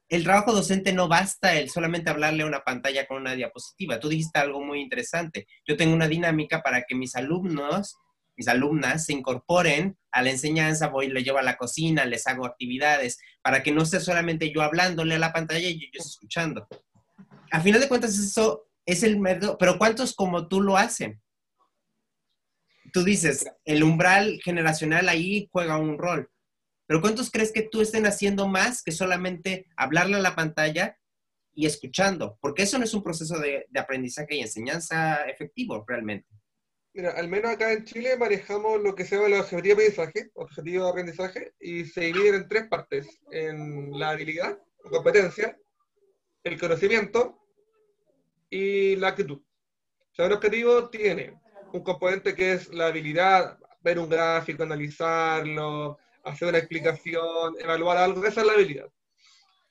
[0.08, 4.00] el trabajo docente no basta el solamente hablarle a una pantalla con una diapositiva.
[4.00, 5.46] Tú dijiste algo muy interesante.
[5.66, 7.96] Yo tengo una dinámica para que mis alumnos,
[8.36, 12.46] mis alumnas se incorporen a la enseñanza, voy, le llevo a la cocina, les hago
[12.46, 16.66] actividades, para que no sea solamente yo hablándole a la pantalla y ellos escuchando.
[17.50, 21.20] A final de cuentas, eso es el mercado, pero ¿cuántos como tú lo hacen?
[22.90, 26.30] Tú dices, el umbral generacional ahí juega un rol,
[26.86, 30.96] pero ¿cuántos crees que tú estén haciendo más que solamente hablarle a la pantalla
[31.52, 32.38] y escuchando?
[32.40, 36.26] Porque eso no es un proceso de, aprendizaje y enseñanza efectivo realmente.
[36.94, 40.30] Mira, al menos acá en Chile manejamos lo que se llama el objetivo de aprendizaje,
[40.32, 45.58] objetivo de aprendizaje, y se dividen en tres partes, en la habilidad, la competencia,
[46.42, 47.37] el conocimiento
[48.50, 49.38] y la actitud.
[49.38, 51.38] O sea, objetivo tiene
[51.72, 58.24] un componente que es la habilidad, ver un gráfico, analizarlo, hacer una explicación, evaluar algo,
[58.24, 58.88] esa es la habilidad.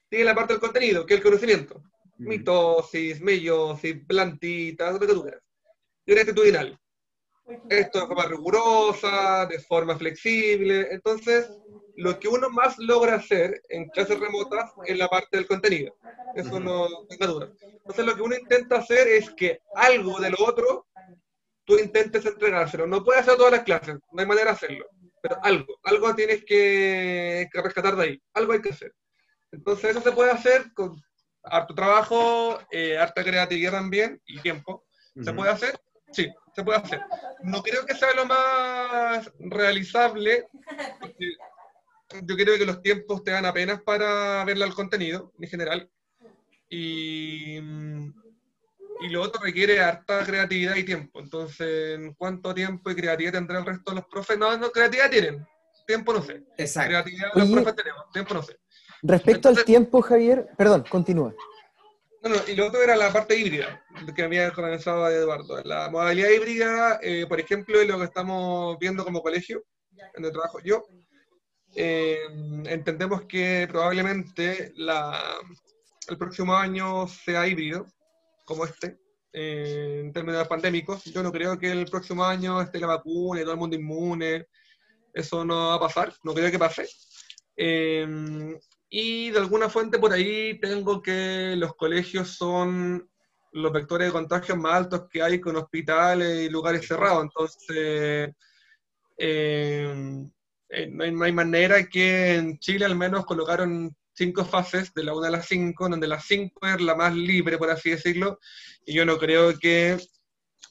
[0.10, 1.84] Tiene la parte del contenido, que es el conocimiento.
[2.18, 5.42] Mitosis, meiosis, plantitas, lo que tú quieras.
[6.06, 6.80] Y una actitudinal.
[7.70, 10.88] Esto de forma rigurosa, de forma flexible.
[10.92, 11.50] Entonces,
[11.98, 15.98] lo que uno más logra hacer en clases remotas es la parte del contenido.
[16.36, 17.52] Eso no tenga duda.
[17.60, 20.88] Entonces, lo que uno intenta hacer es que algo de lo otro
[21.66, 22.86] tú intentes entregárselo.
[22.86, 24.86] No puedes hacer todas las clases, no hay manera de hacerlo,
[25.22, 28.94] pero algo, algo tienes que, rescatar de ahí, algo hay que hacer.
[29.52, 31.02] Entonces eso se puede hacer con
[31.44, 34.86] harto trabajo, eh, harta creatividad también y tiempo.
[35.22, 35.80] ¿Se puede hacer?
[36.12, 37.02] Sí, se puede hacer.
[37.42, 40.48] No creo que sea lo más realizable,
[41.00, 41.36] porque
[42.24, 45.90] yo creo que los tiempos te dan apenas para verle al contenido en general.
[46.70, 48.12] Y mm,
[49.00, 51.20] y lo otro requiere harta creatividad y tiempo.
[51.20, 54.38] Entonces, ¿en cuánto tiempo y creatividad tendrá el resto de los profes?
[54.38, 55.48] No, no, creatividad tienen,
[55.86, 56.44] tiempo no sé.
[56.58, 56.90] Exacto.
[56.90, 58.58] Creatividad los profes tenemos, tiempo no sé.
[59.04, 61.34] Respecto al tiempo, Javier, perdón, continúa.
[62.24, 63.84] No, no, y lo otro era la parte híbrida,
[64.16, 65.62] que había comenzado Eduardo.
[65.64, 69.64] La modalidad híbrida, eh, por ejemplo, es lo que estamos viendo como colegio,
[70.16, 70.84] en el trabajo yo.
[71.76, 72.20] Eh,
[72.66, 75.40] entendemos que probablemente la,
[76.08, 77.86] el próximo año sea híbrido,
[78.46, 78.98] como este,
[79.34, 81.04] eh, en términos pandémicos.
[81.06, 84.48] Yo no creo que el próximo año esté la vacuna y todo el mundo inmune.
[85.14, 86.88] Eso no va a pasar, no creo que pase.
[87.56, 88.58] Eh,
[88.90, 93.10] y de alguna fuente por ahí tengo que los colegios son
[93.52, 97.24] los vectores de contagio más altos que hay con hospitales y lugares cerrados.
[97.24, 98.34] Entonces,
[99.18, 100.26] eh,
[100.90, 105.14] no, hay, no, hay, manera que en Chile al menos colocaron cinco fases, de la
[105.14, 108.40] 1 a la 5, donde la 5 es la más libre, por así decirlo,
[108.86, 109.98] y yo no creo que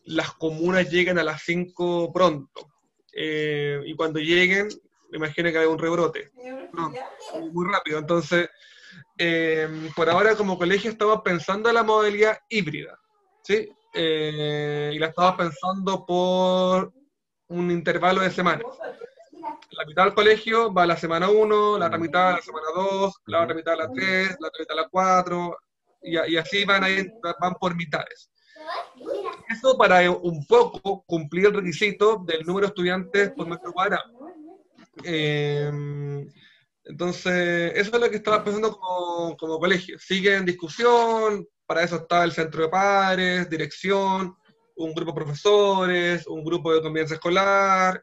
[0.04, 2.72] las comunas lleguen a las 5 pronto.
[3.12, 4.68] Eh, y cuando lleguen,
[5.10, 6.30] me imagino que hay un rebrote.
[7.52, 7.98] muy rápido.
[8.00, 8.48] Entonces,
[9.16, 12.98] eh, por ahora como colegio estamos pensando en la modalidad híbrida,
[13.42, 13.68] ¿sí?
[13.94, 16.92] Eh, y la estamos pensando por
[17.48, 18.66] un intervalo de semanas
[19.70, 22.66] la mitad del colegio va a la semana 1, la otra mitad a la semana
[22.74, 25.58] 2, la otra mitad a la 3, la otra mitad a la 4,
[26.02, 27.06] y, y así van, ahí,
[27.40, 28.30] van por mitades.
[29.48, 34.04] Eso para un poco cumplir el requisito del número de estudiantes por metro cuadrado.
[35.04, 35.70] Eh,
[36.84, 39.98] entonces, eso es lo que estaba pensando como, como, colegio.
[39.98, 44.36] Sigue en discusión, para eso está el centro de padres, dirección,
[44.76, 48.02] un grupo de profesores, un grupo de convivencia escolar,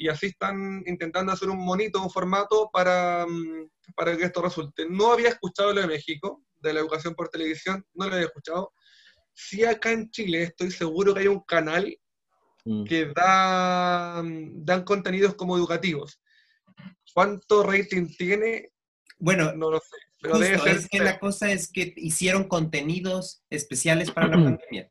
[0.00, 4.86] y así están intentando hacer un monito, un formato para, mm, para que esto resulte.
[4.88, 8.72] No había escuchado lo de México, de la educación por televisión, no lo había escuchado.
[9.34, 11.94] Sí acá en Chile estoy seguro que hay un canal
[12.64, 12.84] mm.
[12.84, 16.18] que da, mm, dan contenidos como educativos.
[17.12, 18.72] ¿Cuánto rating tiene?
[19.18, 19.96] Bueno, no lo sé.
[20.22, 24.90] Pero debe ser es que la cosa es que hicieron contenidos especiales para la pandemia.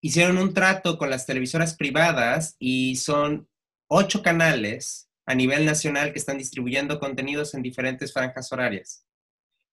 [0.00, 3.48] Hicieron un trato con las televisoras privadas y son
[3.88, 9.04] ocho canales a nivel nacional que están distribuyendo contenidos en diferentes franjas horarias.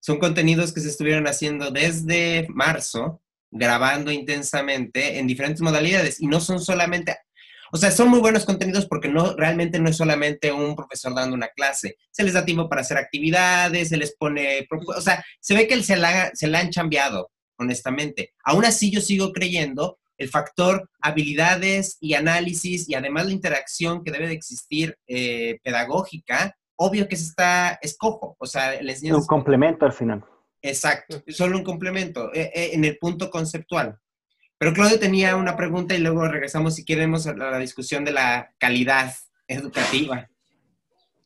[0.02, 6.42] Son contenidos que se estuvieron haciendo desde marzo, grabando intensamente en diferentes modalidades y no
[6.42, 7.18] son solamente,
[7.72, 11.36] o sea, son muy buenos contenidos porque no realmente no es solamente un profesor dando
[11.36, 15.56] una clase, se les da tiempo para hacer actividades, se les pone, o sea, se
[15.56, 18.34] ve que se la, se la han cambiado, honestamente.
[18.44, 24.12] Aún así yo sigo creyendo el factor habilidades y análisis y además la interacción que
[24.12, 29.86] debe de existir eh, pedagógica, obvio que se está escojo, o sea, les Un complemento
[29.86, 30.24] al final.
[30.62, 34.00] Exacto, solo un complemento eh, eh, en el punto conceptual.
[34.58, 38.54] Pero Claudio tenía una pregunta y luego regresamos si queremos a la discusión de la
[38.58, 39.14] calidad
[39.48, 40.30] educativa.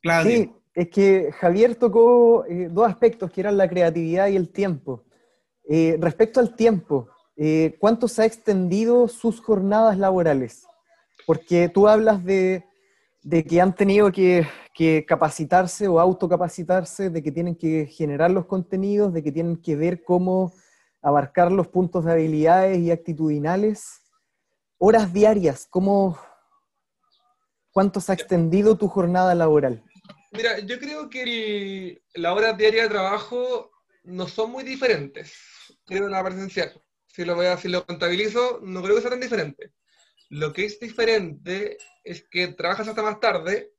[0.02, 0.32] Claudio.
[0.32, 5.06] Sí, es que Javier tocó dos aspectos que eran la creatividad y el tiempo.
[6.00, 7.08] respecto al tiempo,
[7.42, 10.68] eh, ¿cuánto se ha extendido sus jornadas laborales?
[11.26, 12.66] Porque tú hablas de,
[13.48, 14.46] que han tenido que,
[15.08, 20.04] capacitarse o autocapacitarse, de que tienen que generar los contenidos, de que tienen que ver
[20.04, 20.54] cómo
[21.02, 24.02] abarcar los puntos de habilidades y actitudinales.
[24.78, 26.20] Horas diarias, ¿cómo,
[27.72, 29.82] ¿cuánto se ha extendido tu jornada laboral?
[30.32, 33.72] Mira, yo creo que las horas diarias de trabajo
[34.04, 35.34] no son muy diferentes,
[35.86, 36.82] creo, la presencial
[37.20, 39.74] si lo, a, si lo contabilizo, no creo que sea tan diferente.
[40.30, 43.74] Lo que es diferente es que trabajas hasta más tarde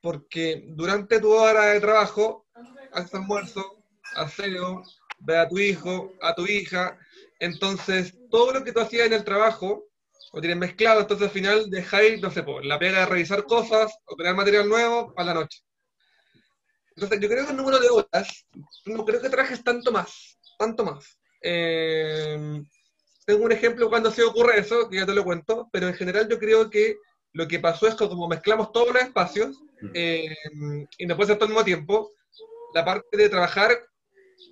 [0.00, 2.46] porque durante tu hora de trabajo
[2.92, 4.82] haces almuerzo, aseo,
[5.18, 6.98] ve a tu hijo, a tu hija,
[7.40, 9.84] entonces todo lo que tú hacías en el trabajo
[10.32, 14.16] lo tienes mezclado, entonces al final dejáis, no sé, la pega de revisar cosas o
[14.16, 15.60] crear material nuevo para la noche.
[16.96, 18.46] Entonces yo creo que el número de horas,
[18.86, 21.18] no creo que trabajes tanto más, tanto más.
[21.42, 22.62] Eh,
[23.24, 26.28] tengo un ejemplo cuando se ocurre eso, que ya te lo cuento, pero en general
[26.28, 26.96] yo creo que
[27.32, 29.62] lo que pasó es que como mezclamos todos los espacios
[29.94, 30.34] eh,
[30.98, 32.10] y no puede ser todo al mismo tiempo,
[32.74, 33.70] la parte de trabajar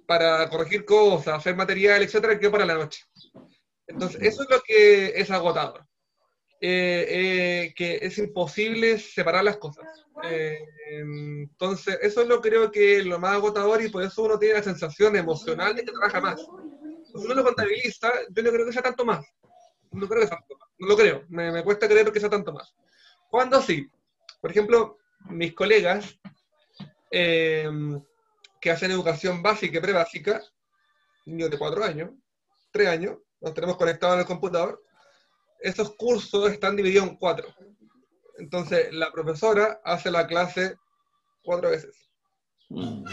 [0.06, 3.04] para corregir cosas, hacer material, etcétera, quedó para la noche.
[3.86, 5.84] Entonces, eso es lo que es agotador.
[6.62, 9.86] Eh, eh, que es imposible separar las cosas.
[10.90, 14.62] entonces, eso es lo creo que lo más agotador y por eso uno tiene la
[14.62, 16.46] sensación emocional de que trabaja más.
[17.12, 19.24] Si uno lo contabiliza, yo no creo que sea tanto más.
[19.90, 20.68] No creo que sea tanto más.
[20.78, 21.24] No lo creo.
[21.28, 22.74] Me, me cuesta creer que sea tanto más.
[23.30, 23.88] ¿Cuándo sí?
[24.40, 26.18] Por ejemplo, mis colegas
[27.10, 27.68] eh,
[28.60, 30.42] que hacen educación básica y prebásica,
[31.26, 32.10] niños de cuatro años,
[32.70, 34.82] tres años, nos tenemos conectados en el computador,
[35.60, 37.48] esos cursos están divididos en cuatro.
[38.38, 40.76] Entonces, la profesora hace la clase
[41.42, 41.94] cuatro veces.
[42.68, 43.04] Mm.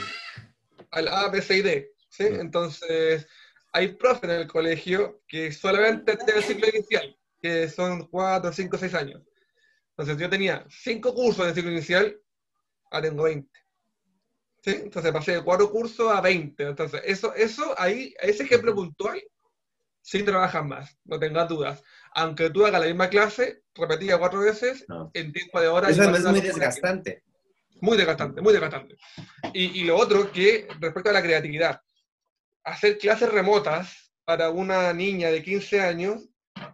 [0.92, 1.92] Al A, B, C y D.
[2.10, 2.24] ¿sí?
[2.24, 2.40] Mm.
[2.40, 3.28] Entonces,
[3.78, 8.76] hay profes en el colegio que solamente tienen el ciclo inicial, que son cuatro, cinco,
[8.76, 9.22] seis años.
[9.92, 12.20] Entonces yo tenía cinco cursos de ciclo inicial,
[12.90, 13.48] ahora tengo 20.
[14.64, 14.72] ¿Sí?
[14.84, 16.64] Entonces pasé de cuatro cursos a 20.
[16.64, 19.22] Entonces, eso, eso ahí, ese ejemplo puntual,
[20.02, 21.84] sí trabajan más, no tengas dudas.
[22.16, 25.92] Aunque tú hagas la misma clase, repetida cuatro veces, en tiempo de horas.
[25.92, 27.24] Eso es muy desgastante.
[27.80, 28.98] Muy desgastante, muy desgastante.
[29.54, 31.80] Y, y lo otro que, respecto a la creatividad,
[32.68, 36.30] hacer clases remotas para una niña de 15 años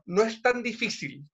[0.05, 1.25] no es tan difícil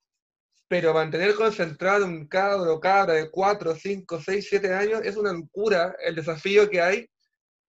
[0.69, 5.33] pero mantener concentrado un cabro o cabra de 4, 5, 6, 7 años es una
[5.33, 7.09] locura el desafío que hay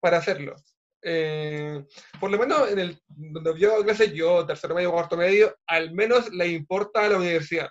[0.01, 0.55] para hacerlo.
[1.03, 1.83] Eh,
[2.21, 6.31] por lo menos en el donde yo clase yo, tercero medio, cuarto medio, al menos
[6.31, 7.71] le importa a la universidad.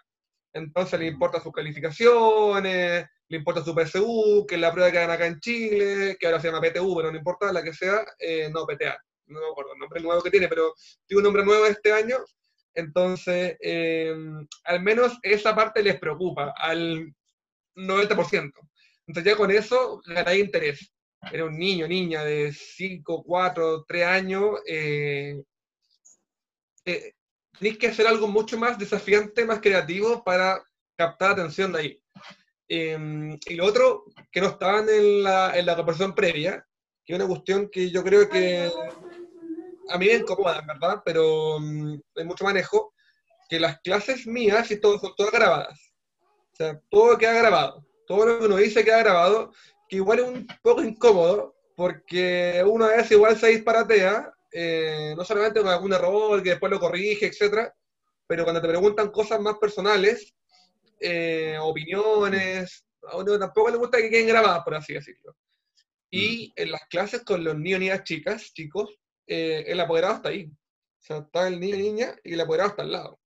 [0.51, 5.11] Entonces le importa sus calificaciones, le importa su PSU, que es la prueba que dan
[5.11, 8.49] acá en Chile, que ahora se llama PTU, pero no importa la que sea, eh,
[8.51, 8.97] no, PTA.
[9.29, 10.73] No me acuerdo el nombre nuevo que tiene, pero
[11.07, 12.17] tiene un nombre nuevo este año
[12.73, 14.15] entonces, eh,
[14.63, 17.13] al menos esa parte les preocupa al
[17.75, 18.53] 90%.
[19.07, 20.93] Entonces ya con eso ganáis interés.
[21.31, 24.59] Era un niño, niña de 5, 4, 3 años.
[24.65, 25.41] Eh,
[26.85, 27.13] eh,
[27.57, 30.63] tenéis que hacer algo mucho más desafiante, más creativo para
[30.97, 32.03] captar atención de ahí.
[32.69, 36.65] Em, y lo otro, que no estaban en la, en la conversación previa,
[37.03, 38.71] que es una cuestión que yo creo que
[39.89, 42.93] a mí me incomoda, verdad, pero mm, hay mucho manejo,
[43.49, 45.93] que las clases mías y todo son todas grabadas.
[46.53, 47.85] O sea, todo queda grabado.
[48.07, 49.51] Todo lo que uno dice queda grabado,
[49.87, 55.23] que igual es un poco incómodo, porque uno a veces igual se disparatea, eh, no
[55.23, 57.73] solamente con algún error que después lo corrige, etcétera,
[58.27, 60.33] pero cuando te preguntan cosas más personales,
[60.99, 65.35] eh, opiniones, a uno tampoco le gusta que queden grabadas, por así decirlo.
[66.11, 66.61] Y mm.
[66.61, 68.98] en las clases con los niños, niñas, chicas, chicos,
[69.29, 70.45] eh, el apoderado está ahí.
[70.45, 73.19] O sea, está el niño y niña y el apoderado está al lado.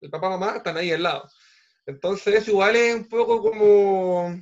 [0.00, 1.28] El papá y mamá están ahí al lado.
[1.86, 4.34] Entonces, igual es un poco como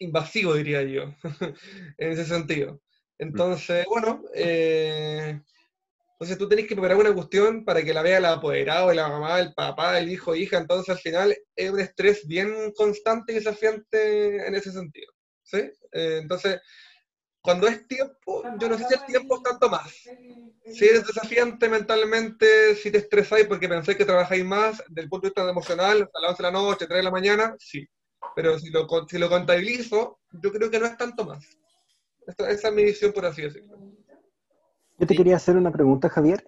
[0.00, 1.14] invasivo, diría yo,
[1.98, 2.80] en ese sentido.
[3.18, 5.40] Entonces, bueno, eh,
[6.12, 9.40] entonces tú tenés que preparar una cuestión para que la vea el apoderado, la mamá,
[9.40, 10.58] el papá, el hijo, hija.
[10.58, 15.12] Entonces, al final, es un estrés bien constante y desafiante en ese sentido.
[15.42, 15.58] ¿sí?
[15.92, 16.60] Eh, entonces,
[17.48, 19.90] cuando es tiempo, yo no sé si el tiempo es tanto más.
[19.90, 25.30] Si eres desafiante mentalmente, si te estresáis porque pensáis que trabajáis más, del punto de
[25.30, 27.88] vista emocional, hasta las 11 de la noche, 3 de la mañana, sí.
[28.36, 31.42] Pero si lo, si lo contabilizo, yo creo que no es tanto más.
[32.26, 33.78] Esta, esa es mi visión, por así decirlo.
[34.98, 36.46] Yo te quería hacer una pregunta, Javier,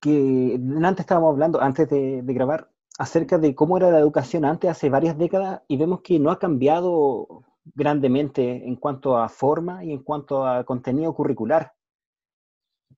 [0.00, 4.70] que antes estábamos hablando, antes de, de grabar, acerca de cómo era la educación antes,
[4.70, 7.42] hace varias décadas, y vemos que no ha cambiado
[7.74, 11.72] grandemente en cuanto a forma y en cuanto a contenido curricular.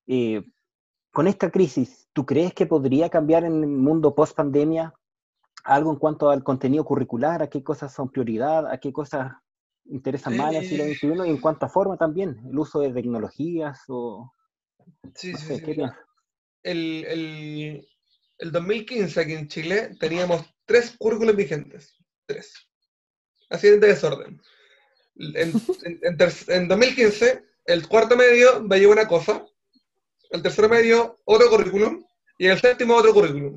[0.06, 0.42] Eh,
[1.12, 4.94] con esta crisis, ¿tú crees que podría cambiar en el mundo post pandemia
[5.64, 7.42] algo en cuanto al contenido curricular?
[7.42, 8.66] ¿A qué cosas son prioridad?
[8.70, 9.32] ¿A qué cosas
[9.86, 11.28] interesan más en el siglo XXI?
[11.28, 14.32] Y en cuanto a forma también, el uso de tecnologías o...
[15.14, 15.82] Sí, sí, sí.
[16.62, 17.88] El, el,
[18.38, 21.96] el 2015 aquí en Chile teníamos tres currículos vigentes.
[22.26, 22.54] Tres.
[23.48, 24.40] Así de desorden
[25.20, 29.44] en, 2015, el cuarto medio veía una cosa,
[30.30, 32.04] el tercero medio otro currículum
[32.38, 33.56] y el séptimo otro currículum.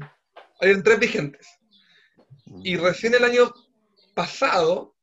[0.59, 1.47] Habían tres vigentes.
[2.63, 3.53] Y recién el año
[4.13, 4.95] pasado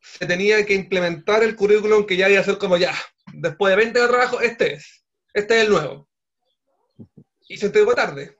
[0.00, 2.94] se tenía que implementar el currículum que ya iba a ser como ya,
[3.32, 5.04] después de 20 de trabajo, este es,
[5.34, 6.08] este es el nuevo.
[7.48, 8.36] Y se entregó tarde.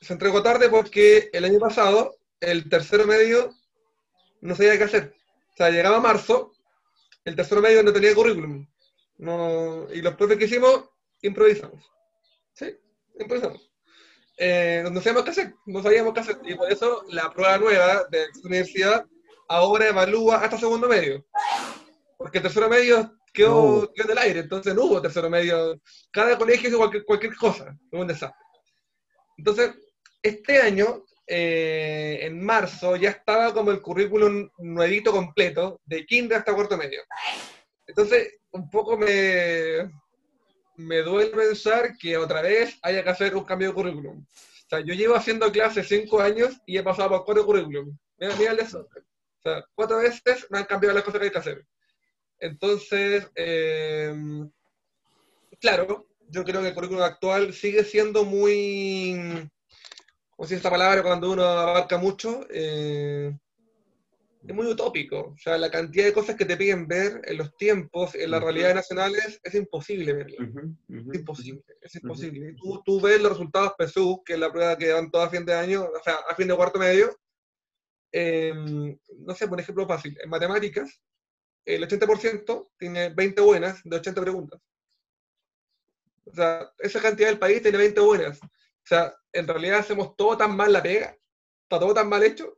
[0.00, 3.54] Se entregó tarde porque el año pasado el tercero medio
[4.40, 5.15] no sabía qué hacer.
[5.56, 6.52] O sea, llegaba marzo,
[7.24, 8.68] el tercero medio no tenía currículum.
[9.16, 10.90] No, y los profes que hicimos,
[11.22, 11.82] improvisamos.
[12.52, 12.76] ¿Sí?
[13.18, 13.72] Improvisamos.
[14.36, 16.36] Eh, no sabíamos qué hacer, no sabíamos qué hacer.
[16.44, 19.06] Y por eso la prueba nueva de la universidad
[19.48, 21.24] ahora evalúa hasta segundo medio.
[22.18, 25.80] Porque el tercero medio quedó, quedó en el aire, entonces no hubo tercero medio.
[26.10, 28.44] Cada colegio hizo cualquier, cualquier cosa, un desastre.
[29.38, 29.74] Entonces,
[30.22, 36.54] este año, eh, en marzo, ya estaba como el currículum nuevito completo, de kinder hasta
[36.54, 37.02] cuarto medio.
[37.86, 39.90] Entonces, un poco me,
[40.76, 44.18] me duele pensar que otra vez haya que hacer un cambio de currículum.
[44.18, 47.96] O sea, yo llevo haciendo clases cinco años y he pasado por cuatro currículum.
[48.18, 49.00] Mira, mira desastre.
[49.00, 51.66] O sea, cuatro veces me han cambiado las cosas que hay que hacer.
[52.38, 54.12] Entonces, eh,
[55.60, 59.48] claro, yo creo que el currículum actual sigue siendo muy,
[60.36, 62.46] ¿cómo se esta palabra cuando uno abarca mucho?
[62.50, 63.34] Eh,
[64.46, 65.32] es muy utópico.
[65.34, 68.42] O sea, la cantidad de cosas que te piden ver en los tiempos, en las
[68.42, 70.36] realidades nacionales, es imposible verla.
[70.88, 72.54] es imposible, es imposible.
[72.56, 75.44] tú, tú, ves los resultados PSU, que es la prueba que dan todas a fin
[75.44, 77.16] de año, o sea, a fin de cuarto medio.
[78.12, 80.16] Em, no sé, por ejemplo, fácil.
[80.22, 81.00] En matemáticas,
[81.64, 84.60] el 80% tiene 20 buenas de 80 preguntas.
[86.24, 88.40] O sea, esa cantidad del país tiene 20 buenas.
[88.86, 91.16] O sea, en realidad hacemos todo tan mal la pega,
[91.64, 92.56] está todo tan mal hecho,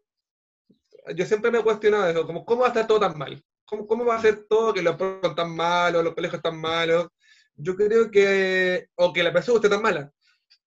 [1.14, 3.42] yo siempre me he cuestionado eso, como, ¿cómo va a estar todo tan mal?
[3.64, 7.08] ¿Cómo, cómo va a ser todo que los están tan malos, los colegios están malos?
[7.54, 10.12] Yo creo que, o que la persona esté tan mala.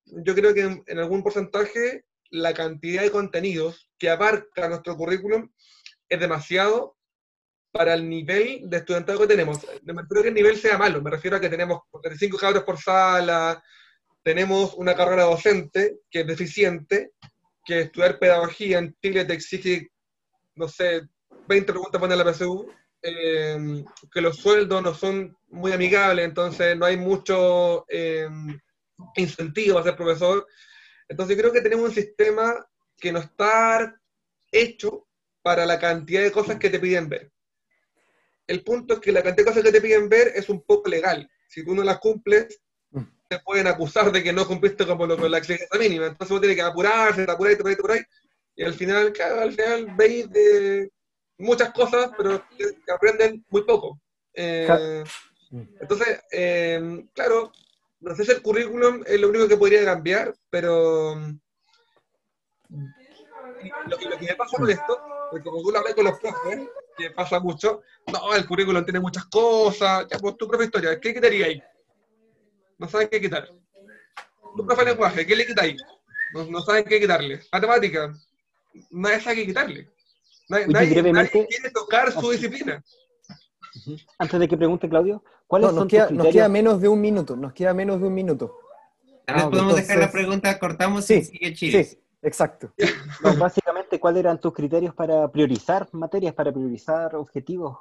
[0.05, 5.47] Yo creo que en, algún porcentaje la cantidad de contenidos que abarca nuestro currículum
[6.09, 6.97] es demasiado
[7.71, 9.59] para el nivel de estudiantado que tenemos.
[9.83, 12.63] No me refiero que el nivel sea malo, me refiero a que tenemos 35 cabros
[12.63, 13.63] por sala,
[14.23, 17.11] tenemos una carrera docente que es deficiente,
[17.65, 19.91] que estudiar pedagogía en Chile te exige
[20.55, 21.01] no sé,
[21.47, 26.85] 20 preguntas ponen la PSU, eh, que los sueldos no son muy amigables, entonces no
[26.85, 28.27] hay mucho eh,
[29.15, 30.45] incentivo a ser profesor.
[31.07, 32.65] Entonces creo que tenemos un sistema
[32.97, 33.95] que no está
[34.51, 35.07] hecho
[35.41, 37.31] para la cantidad de cosas que te piden ver.
[38.47, 40.89] El punto es que la cantidad de cosas que te piden ver es un poco
[40.89, 41.29] legal.
[41.47, 42.61] Si tú no las cumples.
[43.31, 46.07] Te pueden acusar de que no cumpliste como lo, con la exigencia mínima.
[46.07, 48.05] Entonces vos tienes que apurarse, te apuráis, te apuráis, te apuráis,
[48.57, 50.91] y al final, claro, al final veis de
[51.37, 53.97] muchas cosas, pero que aprenden muy poco.
[54.33, 55.01] Eh,
[55.79, 57.53] entonces, eh, claro,
[58.01, 61.39] no sé si el currículum es lo único que podría cambiar, pero lo
[63.97, 66.67] que, me pasa con esto, porque como tú lo hablas con los profes,
[66.97, 71.13] que pasa mucho, no, el currículum tiene muchas cosas, ya, pues tu profe historia, ¿qué
[71.13, 71.63] quitaría ahí?
[72.81, 73.47] No sabes qué quitar.
[74.57, 75.79] Tu profe lenguaje, ¿qué le quitáis?
[76.33, 77.39] No, no sabes qué quitarle.
[77.51, 78.11] Matemática,
[78.89, 79.87] nadie sabe qué quitarle.
[80.49, 82.83] Nadie, quiere tocar su disciplina.
[84.17, 87.35] Antes de que pregunte Claudio, ¿cuáles son nos, queda, nos queda menos de un minuto,
[87.35, 88.57] nos queda menos de un minuto.
[89.27, 91.83] Ahora podemos dejar la pregunta, cortamos sí, y sigue Chile.
[91.83, 92.73] Sí, exacto.
[93.37, 97.77] básicamente, ¿cuáles eran tus criterios para priorizar materias, para priorizar objetivos?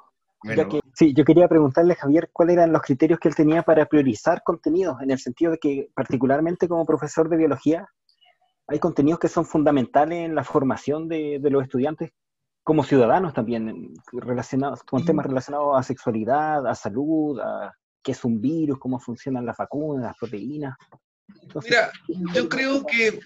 [0.93, 5.01] Sí, yo quería preguntarle, Javier, cuáles eran los criterios que él tenía para priorizar contenidos,
[5.01, 7.87] en el sentido de que, particularmente como profesor de biología,
[8.67, 12.11] hay contenidos que son fundamentales en la formación de, los estudiantes
[12.63, 17.73] como ciudadanos también, relacionados con temas relacionados a sexualidad, a salud, a
[18.03, 20.77] qué es un virus, cómo funcionan las vacunas, las proteínas.
[21.63, 21.91] Mira,
[22.33, 23.19] yo creo que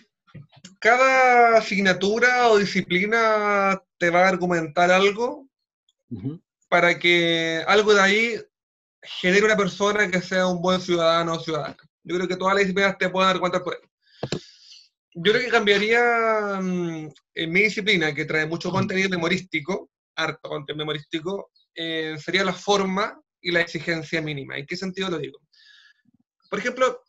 [0.79, 5.47] cada asignatura o disciplina te va a argumentar algo
[6.67, 8.41] para que algo de ahí
[9.01, 11.77] genere una persona que sea un buen ciudadano o ciudadana.
[12.03, 13.89] Yo creo que todas las disciplinas te pueden argumentar por ahí.
[15.13, 20.83] Yo creo que cambiaría mm, en mi disciplina, que trae mucho contenido memorístico, harto contenido
[20.83, 24.57] memorístico, eh, sería la forma y la exigencia mínima.
[24.57, 25.39] ¿En qué sentido lo digo?
[26.49, 27.01] Por ejemplo,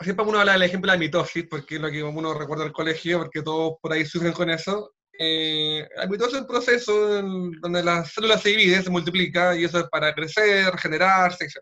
[0.00, 2.72] siempre uno habla del ejemplo de la mitosis, porque es lo que uno recuerda del
[2.72, 4.94] colegio, porque todos por ahí sufren con eso.
[5.18, 7.22] Eh, es un proceso
[7.60, 11.56] donde las células se dividen, se multiplica, y eso es para crecer, regenerarse, etc.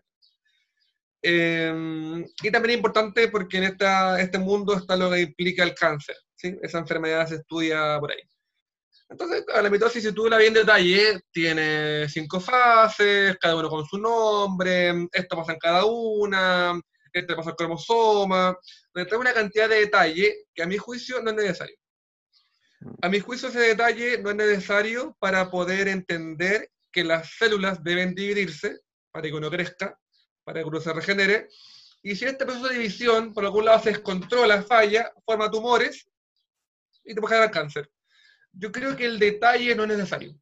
[1.21, 5.73] Em, y también es importante porque en esta, este mundo está lo que implica el
[5.73, 6.17] cáncer.
[6.35, 6.55] ¿sí?
[6.61, 8.21] Esa enfermedad se estudia por ahí.
[9.09, 13.85] Entonces, la mitosis, si tú la ves en detalle, tiene cinco fases, cada uno con
[13.85, 16.79] su nombre, esto pasa en cada una,
[17.13, 18.57] este pasa el cromosoma,
[18.93, 21.75] donde trae una cantidad de detalle que a mi juicio no es necesario.
[23.01, 28.15] A mi juicio ese detalle no es necesario para poder entender que las células deben
[28.15, 28.79] dividirse
[29.11, 29.97] para que uno crezca,
[30.43, 31.47] para que uno se regenere,
[32.01, 36.07] y si este proceso de división por algún lado se descontrola, falla, forma tumores
[37.05, 37.89] y te puede dar cáncer.
[38.51, 40.33] Yo creo que el detalle no es necesario.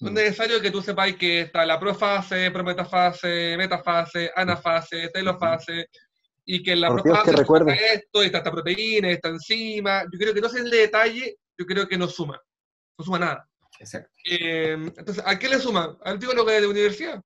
[0.00, 0.16] No es mm.
[0.16, 5.88] necesario que tú sepáis que está la profase, prometafase, metafase, anafase, telofase,
[6.44, 10.02] y que en la profase que esto, está esta proteína, esta enzima.
[10.12, 12.40] Yo creo que no es el detalle, yo creo que no suma.
[12.98, 13.48] No suma nada.
[13.78, 14.10] Exacto.
[14.24, 15.98] Eh, entonces, ¿a qué le suma?
[16.04, 17.22] Al es de universidad.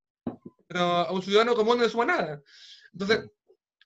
[0.69, 2.43] Pero a un ciudadano común no le suma nada.
[2.93, 3.31] Entonces,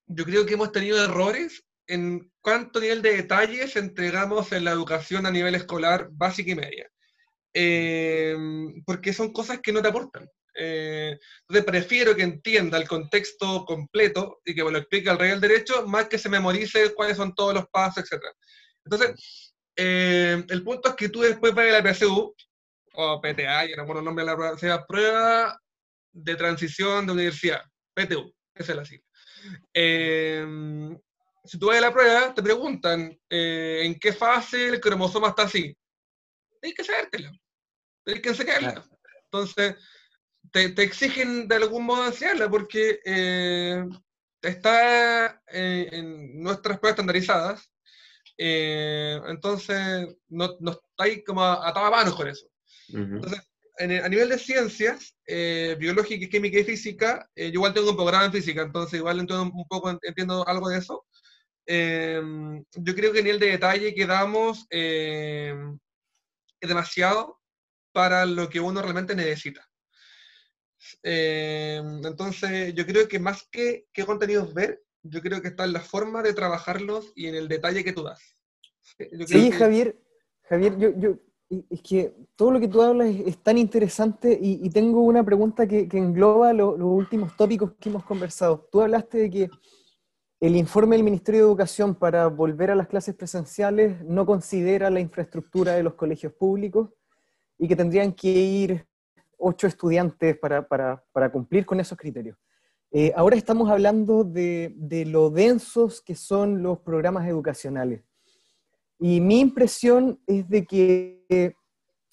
[0.07, 5.27] yo creo que hemos tenido errores en cuánto nivel de detalles entregamos en la educación
[5.27, 6.91] a nivel escolar básica y media.
[7.53, 8.37] Eh,
[8.87, 10.29] porque son cosas que no te aportan.
[10.55, 15.31] Eh, entonces prefiero que entienda el contexto completo y que me lo explique al rey
[15.31, 18.23] del derecho, más que se memorice cuáles son todos los pasos, etc.
[18.85, 22.35] Entonces, eh, el punto es que tú después vas a la PSU,
[22.95, 25.61] o PTA, y no me nombre de la prueba, sea prueba
[26.13, 27.63] de transición de universidad,
[27.95, 29.07] PTU, esa es la sigla.
[29.73, 30.47] Eh,
[31.45, 35.43] si tú vas a la prueba, te preguntan eh, en qué fase el cromosoma está
[35.43, 35.77] así.
[36.61, 37.31] Tienes que sabértelo.
[38.05, 38.85] Tienes que enseñarla.
[39.25, 39.77] Entonces,
[40.53, 43.85] te, exigen de algún modo enseñarla porque eh,
[44.43, 47.71] está en nuestras pruebas estandarizadas.
[48.43, 52.47] Entonces, no, no estáis como atado a manos con eso.
[52.89, 53.41] Entonces,
[53.79, 58.27] a nivel de ciencias, eh, biológica, química y física, eh, yo igual tengo un programa
[58.27, 61.07] en física, entonces igual entiendo un poco, entiendo algo de eso.
[61.67, 65.79] Em, yo creo que a nivel de detalle que damos em,
[66.61, 67.39] es demasiado
[67.93, 69.67] para lo que uno realmente necesita.
[71.03, 75.73] Em, entonces, yo creo que más que qué contenidos ver, yo creo que está en
[75.73, 78.21] la forma de trabajarlos y en el detalle que tú das.
[79.27, 80.01] sí, Javier,
[80.43, 81.17] Javier, yo, yo
[81.69, 85.89] es que todo lo que tú hablas es, tan interesante y, tengo una pregunta que,
[85.93, 88.69] engloba los últimos tópicos que hemos conversado.
[88.71, 89.51] Tú hablaste de que
[90.39, 95.01] el informe del Ministerio de Educación para volver a las clases presenciales no considera la
[95.01, 96.91] infraestructura de los colegios públicos
[97.59, 98.87] y que tendrían que ir
[99.37, 102.39] ocho estudiantes para, para, para cumplir con esos criterios.
[102.93, 108.03] Eh, ahora estamos hablando de, de lo densos que son los programas educacionales.
[108.99, 111.55] Y mi impresión es de que,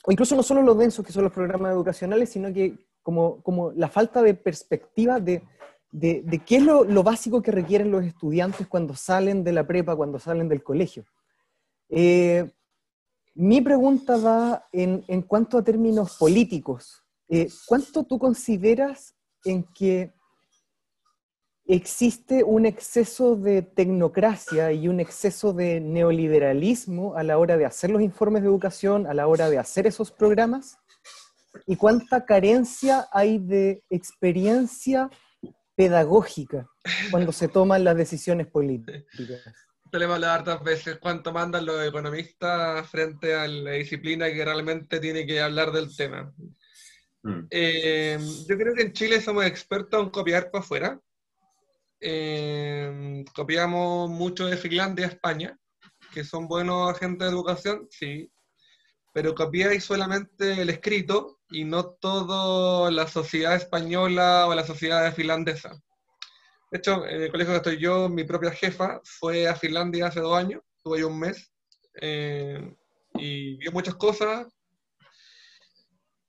[0.06, 3.72] o incluso no solo los densos que son los programas educacionales, sino que como, como
[3.72, 5.44] la falta de perspectiva de,
[5.92, 9.96] de, qué es lo, lo, básico que requieren los estudiantes cuando salen de la prepa,
[9.96, 11.06] cuando salen del colegio.
[11.90, 12.50] Eh,
[13.34, 17.04] mi pregunta va en, en, cuanto a términos políticos.
[17.30, 20.14] Eh, ¿Cuánto tú consideras en que
[21.68, 27.90] existe un exceso de tecnocracia y un exceso de neoliberalismo a la hora de hacer
[27.90, 30.78] los informes de educación, a la hora de hacer esos programas,
[31.66, 35.10] y cuánta carencia hay de experiencia
[35.76, 36.68] pedagógica
[37.12, 39.04] cuando se toman las decisiones políticas.
[39.92, 44.44] Te le hemos hablado hartas veces cuánto mandan los economistas frente a la disciplina que
[44.44, 46.34] realmente tiene que hablar del tema.
[47.24, 47.48] Mm.
[47.50, 51.02] Eh, yo creo que en Chile somos expertos en copiar para afuera
[52.00, 55.58] eh, copiamos mucho de Finlandia a España,
[56.14, 58.32] que son buenos agentes de educación, sí,
[59.14, 65.82] pero copiáis solamente el escrito y no toda la sociedad española o la sociedad finlandesa.
[66.72, 70.20] De hecho, en el colegio que estoy yo, mi propia jefa fue a Finlandia hace
[70.20, 71.52] dos años, tuve un mes,
[72.02, 72.76] eh,
[73.16, 74.48] y vio muchas cosas,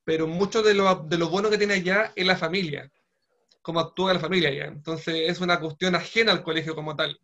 [0.04, 2.90] pero mucho de lo, de lo bueno que tiene allá es la familia
[3.68, 4.64] cómo actúa la familia ya.
[4.64, 7.20] Entonces es una cuestión ajena al colegio como tal.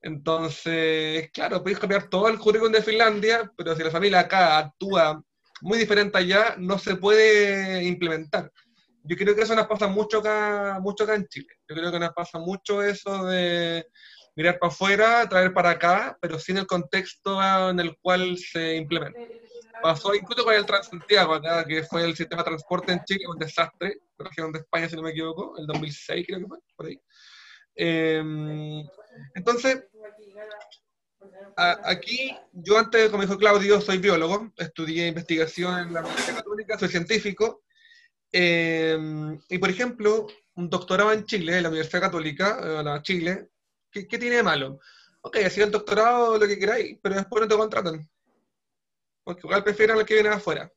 [0.00, 5.22] Entonces, claro, podéis copiar todo el currículum de Finlandia, pero si la familia acá actúa
[5.60, 8.50] muy diferente allá, no se puede implementar.
[9.02, 11.52] Yo creo que eso nos pasa mucho acá, mucho acá en Chile.
[11.68, 13.86] Yo creo que nos pasa mucho eso de
[14.34, 19.20] mirar para afuera, traer para acá, pero sin el contexto en el cual se implementa.
[19.84, 23.98] Pasó incluso con el Transantiago que fue el sistema de transporte en Chile, un desastre,
[24.16, 26.98] la región de España, si no me equivoco, el 2006 creo que fue, por ahí.
[27.74, 28.82] Em,
[29.34, 29.84] entonces,
[31.84, 36.88] aquí, yo antes, como dijo Claudio, soy biólogo, estudié investigación en la Universidad Católica, soy
[36.88, 37.64] científico,
[38.32, 43.50] em, y por ejemplo, un doctorado en Chile, en la Universidad Católica, eh, Chile,
[43.90, 44.80] ¿qué, ¿qué, tiene de malo?
[45.20, 48.08] Ok, así el doctorado, lo que queráis, pero después no te contratan
[49.24, 50.70] porque igual prefieren al que viene de afuera.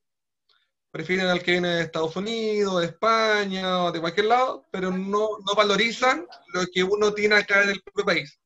[0.90, 5.38] Prefieren al que viene de Estados Unidos, de España o de cualquier lado, pero no,
[5.46, 8.40] no valorizan lo que uno tiene acá en el propio país.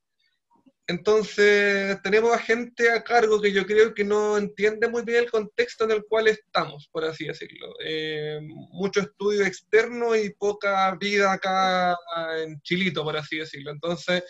[0.87, 5.31] Entonces, tenemos a gente a cargo que yo creo que no entiende muy bien el
[5.31, 7.73] contexto en el cual estamos, por así decirlo.
[7.85, 8.39] Eh,
[8.71, 11.95] mucho estudio externo y poca vida acá
[12.39, 13.71] en Chilito, por así decirlo.
[13.71, 14.23] Entonces,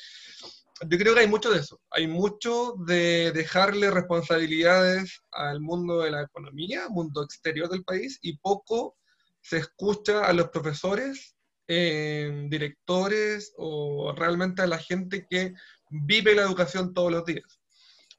[0.88, 1.80] yo creo que hay mucho de eso.
[1.92, 8.38] Hay mucho de dejarle responsabilidades al mundo de la economía, mundo exterior del país, y
[8.38, 8.98] poco
[9.42, 11.36] se escucha a los profesores,
[11.68, 15.54] eh, directores o realmente a la gente que
[15.90, 17.60] vive la educación todos los días.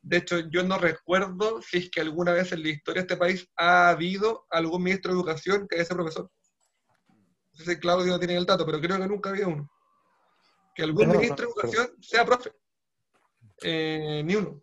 [0.03, 3.17] De hecho, yo no recuerdo si es que alguna vez en la historia de este
[3.17, 6.31] país ha habido algún ministro de educación que haya sido profesor.
[7.09, 9.71] No sé si Claudio tiene el dato, pero creo que nunca había uno.
[10.75, 12.51] Que algún ministro de educación sea profe.
[13.63, 14.63] Eh, ni uno.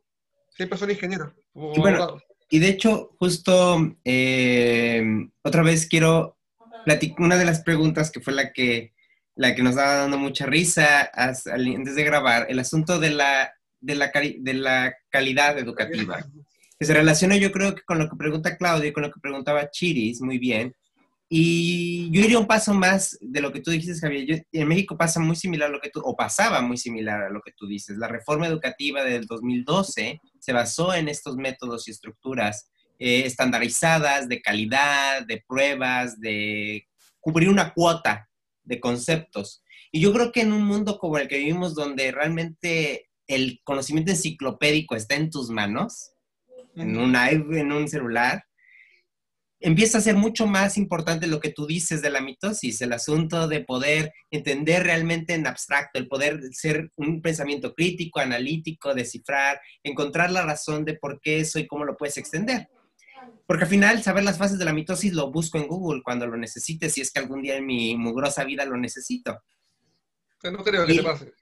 [0.50, 1.34] Siempre son ingenieros.
[1.54, 2.18] Y, bueno,
[2.50, 5.04] y de hecho, justo eh,
[5.42, 6.38] otra vez quiero
[6.86, 8.94] platicar una de las preguntas que fue la que
[9.40, 13.96] la que nos estaba dando mucha risa antes de grabar, el asunto de la, de
[13.96, 16.20] la, de la calidad educativa.
[16.78, 19.20] Que se relaciona yo creo que con lo que pregunta Claudio y con lo que
[19.20, 20.74] preguntaba Chiris, muy bien.
[21.32, 24.48] Y yo iría un paso más de lo que tú dijiste, Javier.
[24.52, 27.42] en México pasa muy similar a lo que tú, o pasaba muy similar a lo
[27.42, 27.98] que tú dices.
[27.98, 34.42] La reforma educativa del 2012 se basó en estos métodos y estructuras eh, estandarizadas de
[34.42, 36.88] calidad, de pruebas, de
[37.20, 38.28] cubrir una cuota
[38.64, 39.62] de conceptos.
[39.92, 44.12] Y yo creo que en un mundo como el que vivimos, donde realmente el conocimiento
[44.12, 46.12] enciclopédico está en tus manos,
[46.76, 48.44] en un, en un celular,
[49.60, 53.48] empieza a ser mucho más importante lo que tú dices de la mitosis, el asunto
[53.48, 60.32] de poder entender realmente en abstracto, el poder ser un pensamiento crítico, analítico, descifrar, encontrar
[60.32, 62.70] la razón de por qué eso y cómo lo puedes extender.
[63.46, 66.38] Porque al final, saber las fases de la mitosis lo busco en Google cuando lo
[66.38, 69.40] necesite, si es que algún día en mi mugrosa vida lo necesito.
[70.44, 71.34] No creo que y, pase.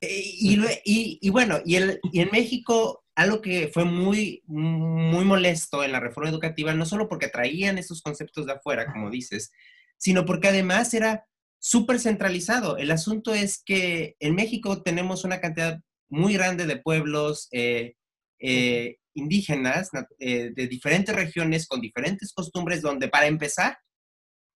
[0.00, 6.00] Y, bueno, y, el, y en México, algo que fue muy, muy molesto en la
[6.00, 9.52] reforma educativa, no solo porque traían esos conceptos de afuera, como dices,
[9.98, 11.26] sino porque además era
[11.58, 12.76] súper centralizado.
[12.78, 17.94] El asunto es que en México tenemos una cantidad muy grande de pueblos eh,
[18.40, 23.78] eh, indígenas eh, de diferentes regiones con diferentes costumbres, donde para empezar,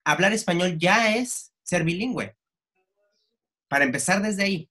[0.05, 2.35] hablar español ya es ser bilingüe.
[3.69, 4.71] Para empezar desde ahí.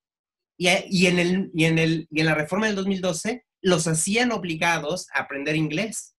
[0.57, 0.67] Y,
[1.07, 5.21] en, el, y, en, el, y en la reforma del 2012 los hacían obligados a
[5.21, 6.15] aprender inglés.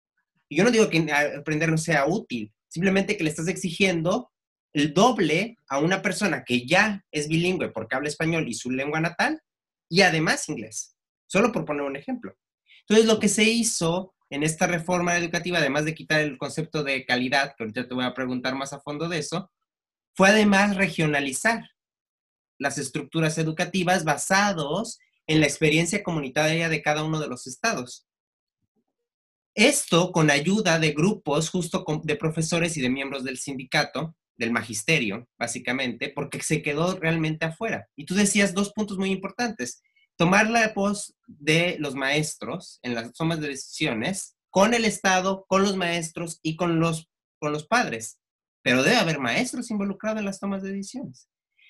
[0.48, 4.32] Y yo no digo que aprender no sea útil, simplemente que le estás exigiendo
[4.72, 9.00] el doble a una persona que ya es bilingüe porque habla español y su lengua
[9.00, 9.40] natal,
[9.88, 10.96] y además inglés.
[11.28, 12.36] Solo por poner un ejemplo.
[12.80, 17.06] Entonces, lo que se hizo en esta reforma educativa, además de quitar el concepto de
[17.06, 19.52] calidad, que ahorita te voy a preguntar más a fondo de eso,
[20.16, 21.70] fue además regionalizar
[22.58, 28.06] las estructuras educativas basados en la experiencia comunitaria de cada uno de los estados.
[29.54, 35.28] Esto con ayuda de grupos justo de profesores y de miembros del sindicato, del magisterio,
[35.38, 37.88] básicamente, porque se quedó realmente afuera.
[37.96, 39.82] Y tú decías dos puntos muy importantes
[40.16, 45.62] tomar la voz de los maestros en las tomas de decisiones con el Estado, con
[45.62, 47.08] los maestros y con los,
[47.38, 48.18] con los padres.
[48.62, 51.28] Pero debe haber maestros involucrados en las tomas de decisiones.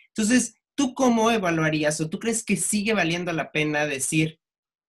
[0.08, 4.38] Entonces, ¿tú cómo evaluarías o tú crees que sigue valiendo la pena decir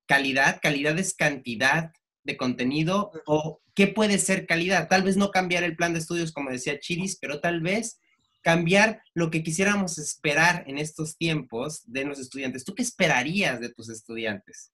[0.06, 0.60] calidad?
[0.62, 1.92] ¿Calidad es cantidad
[2.24, 3.12] de contenido?
[3.26, 4.88] ¿O qué puede ser calidad?
[4.88, 8.00] Tal vez no cambiar el plan de estudios como decía Chiris, pero tal vez
[8.42, 12.64] cambiar lo que quisiéramos esperar en estos tiempos de los estudiantes.
[12.64, 14.72] ¿Tú qué esperarías de tus estudiantes?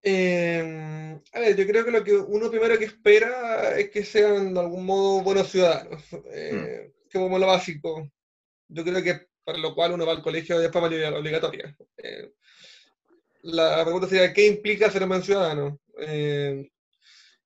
[0.00, 4.54] Em, a ver, yo creo que lo que uno primero que espera es que sean
[4.54, 6.02] de algún modo buenos ciudadanos,
[6.32, 7.18] eh, mm.
[7.18, 8.10] como lo básico.
[8.68, 11.74] Yo creo que para lo cual uno va al colegio de forma obligatoria.
[11.96, 12.32] Eh,
[13.44, 15.80] la pregunta sería, ¿qué implica ser un buen ciudadano?
[16.02, 16.68] Eh,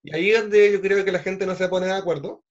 [0.02, 2.42] y ahí es donde yo creo que la gente no se pone de acuerdo.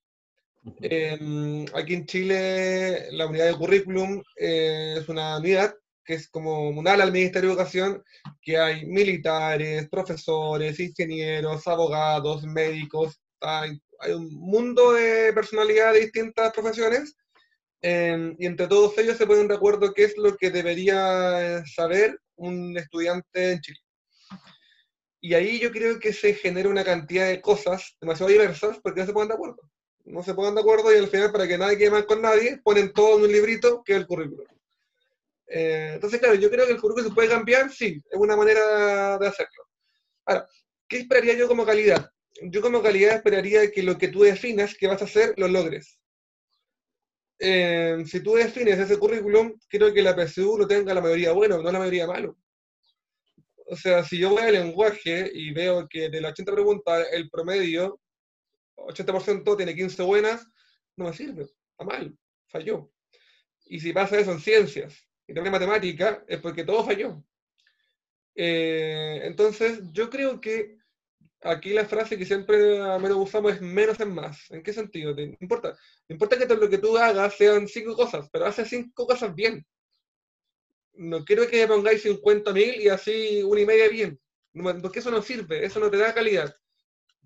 [0.80, 5.76] Em, aquí en Chile, la unidad de currículum eh, es una unidad
[6.06, 8.02] que es como un ala al Ministerio de Educación,
[8.42, 13.82] que hay militares, profesores, ingenieros, abogados, médicos, hay,
[14.16, 17.18] un mundo de personalidades de distintas profesiones,
[17.82, 22.20] em, y entre todos ellos se ponen de acuerdo qué es lo que debería saber
[22.36, 23.80] un estudiante en Chile.
[25.20, 29.06] Y ahí yo creo que se genera una cantidad de cosas demasiado diversas porque no
[29.06, 29.72] se ponen de acuerdo
[30.06, 32.60] no se pongan de acuerdo y al final, para que nadie quede mal con nadie,
[32.64, 34.46] ponen todo en un librito que es el currículum.
[35.48, 39.18] Eh, entonces, claro, yo creo que el currículum se puede cambiar, sí, es una manera
[39.18, 39.64] de hacerlo.
[40.26, 40.48] Ahora,
[40.88, 42.10] ¿qué esperaría yo como calidad?
[42.44, 46.00] Yo como calidad esperaría que lo que tú definas que vas a hacer, lo logres.
[47.44, 51.60] Eh, si tú defines ese currículum, quiero que la PSU lo tenga la mayoría bueno,
[51.60, 52.38] no la mayoría malo.
[53.66, 57.32] O sea, si yo voy al lenguaje y veo que de las 80 preguntas el
[57.32, 58.00] promedio,
[58.76, 60.46] 80% tiene 15 buenas,
[60.96, 62.16] no me sirve, está mal,
[62.46, 62.92] falló.
[63.66, 64.94] Y si pasa eso en ciencias
[65.26, 67.24] y también en matemática, es porque todo falló.
[68.36, 70.78] Eh, entonces, yo creo que
[71.44, 74.50] aquí la frase que siempre menos usamos es menos es más.
[74.52, 75.14] ¿En qué sentido?
[75.14, 75.70] No importa.
[76.08, 79.66] No importa que lo que tú hagas sean cinco cosas, pero haces cinco cosas bien.
[80.94, 84.20] No quiero que pongáis 50.000 y así una y media bien.
[84.82, 86.56] porque eso no sirve, eso no te da calidad.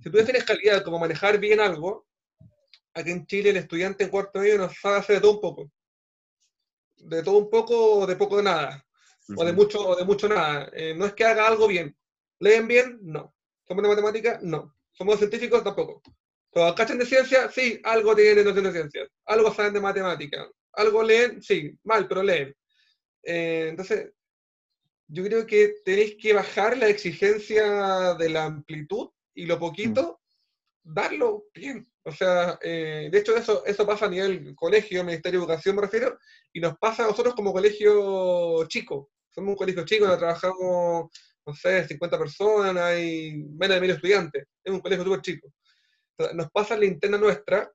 [0.02, 2.08] Si tú defines calidad como manejar bien algo,
[2.94, 5.72] aquí en Chile el estudiante en cuarto medio nos sabe hacer de todo un poco.
[6.98, 8.86] De todo un poco o de poco de nada.
[9.36, 10.70] O de mucho o de mucho nada.
[10.74, 11.98] Eh, no es que haga algo bien.
[12.40, 13.00] ¿Leen bien?
[13.02, 13.35] No.
[13.68, 14.40] ¿Somos de matemática?
[14.42, 14.76] No.
[14.92, 15.64] ¿Somos científicos?
[15.64, 16.02] Tampoco.
[16.52, 17.52] ¿Pero cachan de ciencia?
[17.52, 19.08] Sí, algo tienen noción de ciencia.
[19.26, 20.48] Algo saben de matemática.
[20.74, 21.42] ¿Algo leen?
[21.42, 22.56] Sí, mal, pero leen.
[23.24, 24.12] Eh, entonces,
[25.08, 30.22] yo creo que tenéis que bajar la exigencia de la amplitud y lo poquito,
[30.84, 31.88] darlo bien.
[32.04, 35.82] O sea, eh, de hecho eso, eso pasa a nivel colegio, Ministerio de Educación me
[35.82, 36.18] refiero,
[36.54, 39.12] y nos pasa a nosotros como colegio chico.
[39.30, 41.10] Somos un colegio chico, donde trabajamos
[41.46, 45.52] no sé, 50 personas, hay menos de mil estudiantes, es un colegio súper chico.
[46.34, 47.72] nos pasa la interna nuestra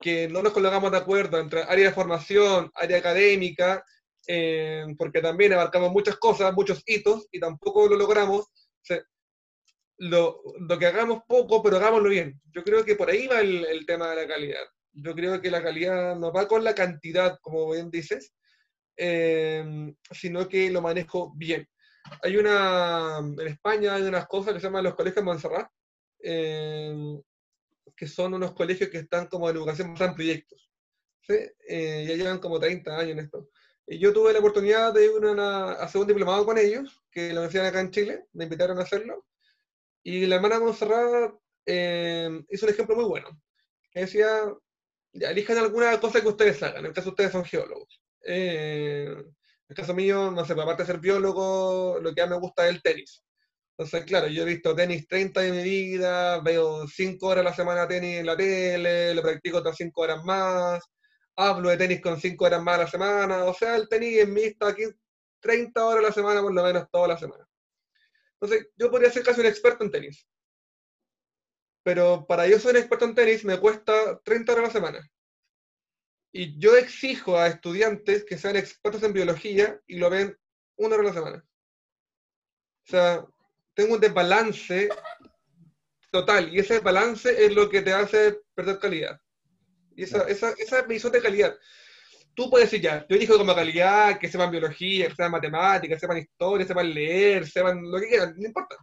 [0.00, 3.84] que no nos colocamos de acuerdo entre área de formación, área académica,
[4.26, 8.46] eh, porque también abarcamos muchas cosas, muchos hitos, y tampoco lo logramos.
[9.98, 12.38] lo, lo, que hagamos poco, pero hagámoslo bien.
[12.52, 14.64] Yo creo que por ahí va el, el, tema de la calidad.
[14.92, 18.34] Yo creo que la calidad no va con la cantidad, como bien dices,
[18.96, 21.66] eh, sino que lo manejo bien.
[22.22, 25.70] Hay una, en España hay unas cosas que se llaman los colegios Montserrat,
[26.20, 27.20] eh,
[27.96, 30.70] que son unos colegios que están como en educación en proyectos.
[31.22, 31.34] ¿sí?
[31.68, 33.48] Eh, ya llevan como 30 años en esto.
[33.86, 37.44] Y yo tuve la oportunidad de ir a hacer un diplomado con ellos, que lo
[37.44, 39.26] hacían acá en Chile, me invitaron a hacerlo.
[40.02, 41.34] Y la hermana Montserrat
[41.64, 43.40] eh, hizo un ejemplo muy bueno,
[43.90, 44.42] que decía,
[45.12, 48.02] elijan alguna cosa que ustedes hagan, en caso ustedes son geólogos.
[48.22, 49.16] Eh,
[49.68, 52.38] en el caso mío, no sé, pues, aparte de ser biólogo, lo que más me
[52.38, 53.22] gusta es el tenis.
[53.76, 57.54] Entonces, claro, yo he visto tenis 30 de mi vida, veo 5 horas a la
[57.54, 60.82] semana tenis en la tele, lo practico otras 5 horas más,
[61.36, 64.32] hablo de tenis con 5 horas más a la semana, o sea, el tenis en
[64.32, 64.84] mí está aquí
[65.40, 67.46] 30 horas a la semana, por lo menos toda la semana.
[68.40, 70.26] Entonces, yo podría ser casi un experto en tenis.
[71.82, 75.10] Pero para yo ser un experto en tenis me cuesta 30 horas a la semana.
[76.38, 80.36] Y yo exijo a estudiantes que sean expertos en biología y lo ven
[80.76, 81.44] una hora a la semana.
[82.84, 83.26] O sea,
[83.72, 84.90] tengo un desbalance
[86.10, 89.18] total y ese desbalance es lo que te hace perder calidad.
[89.96, 91.56] Y esa, esa, esa visión de calidad.
[92.34, 96.18] Tú puedes decir ya, yo elijo como calidad que sepan biología, que sepan matemáticas, sepan
[96.18, 98.76] historia, sepan leer, sepan lo que quieran, no importa.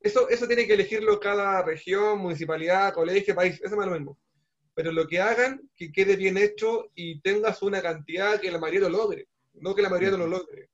[0.00, 4.18] Eso, eso tiene que elegirlo cada región, municipalidad, colegio, país, eso es lo mismo
[4.74, 8.88] pero lo que hagan, que quede bien hecho y tengas una cantidad que la mayoría
[8.88, 10.70] lo logre, no que la mayoría no lo logre.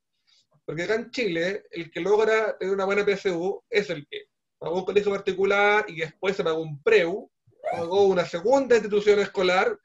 [0.65, 4.25] Porque acá en Chile, el que logra tener una buena PSU es el que
[4.59, 7.31] pagó un colegio particular y después se pagó un PREU,
[7.71, 9.79] pagó una segunda institución escolar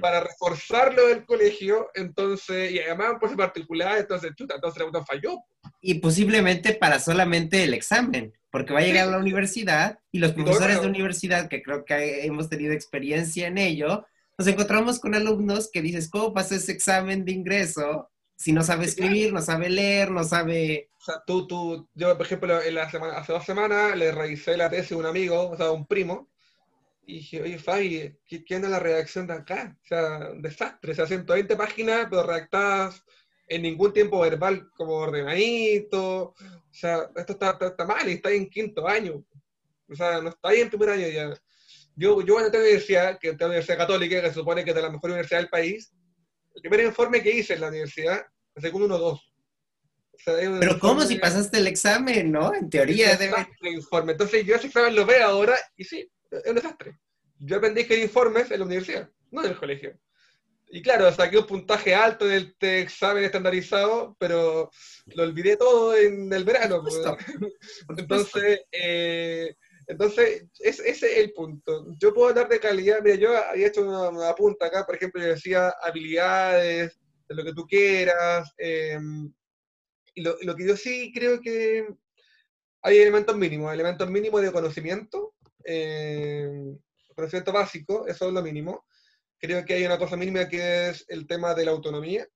[0.00, 5.38] para reforzarlo del colegio, entonces, y además por ser particular, entonces, chuta, entonces la falló.
[5.80, 10.32] Y posiblemente para solamente el examen porque va a llegar a la universidad y los
[10.32, 14.04] profesores de universidad, que creo que hemos tenido experiencia en ello,
[14.38, 18.86] nos encontramos con alumnos que dices, ¿cómo pasa ese examen de ingreso si no sabe
[18.86, 20.88] escribir, no sabe leer, no sabe...
[20.98, 24.56] O sea, tú, tú, yo por ejemplo, en la semana, hace dos semanas le revisé
[24.56, 26.30] la tesis de un amigo, o sea, un primo,
[27.04, 29.76] y dije, oye, Fabi, ¿qué, ¿qué anda la redacción de acá?
[29.82, 33.04] O sea, desastre, o sea, 120 páginas, pero redactadas
[33.50, 36.34] en ningún tiempo verbal como ordenadito.
[36.36, 39.24] O sea, esto está, está, mal y está en quinto año.
[39.88, 41.34] O sea, no está ahí en primer año ya.
[41.96, 44.76] Yo, yo en esta universidad, que es la Universidad Católica, que se supone que es
[44.76, 45.92] de la mejor universidad del país,
[46.54, 48.24] el primer informe que hice en la universidad,
[48.54, 49.20] el segundo uno dos.
[50.24, 52.54] Pero ¿cómo si pasaste el examen, no?
[52.54, 53.34] En teoría debe...
[53.62, 54.12] informe.
[54.12, 56.98] Entonces yo ese examen lo veo ahora y sí, es un desastre.
[57.38, 59.98] Yo aprendí que hay informes en la universidad, no en el colegio.
[60.72, 64.70] Y claro, saqué un puntaje alto en el examen estandarizado, pero
[65.06, 66.84] lo olvidé todo en el verano.
[67.98, 69.54] Entonces, eh,
[69.88, 71.86] entonces ese es el punto.
[71.98, 73.00] Yo puedo hablar de calidad.
[73.02, 76.96] Mira, yo había hecho una, punta acá, por ejemplo, yo decía habilidades,
[77.28, 78.54] de lo que tú quieras.
[78.56, 79.32] Em,
[80.14, 81.88] y lo, lo, que yo sí creo que
[82.82, 86.48] hay elementos mínimos, elementos mínimos de conocimiento, eh,
[87.16, 88.84] conocimiento básico, eso es lo mínimo
[89.40, 92.26] Creo que hay una cosa mínima que es el tema de la autonomía.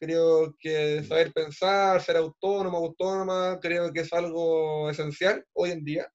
[0.00, 6.12] Creo que saber pensar, ser autónomo, autónoma, creo que es algo esencial hoy en día.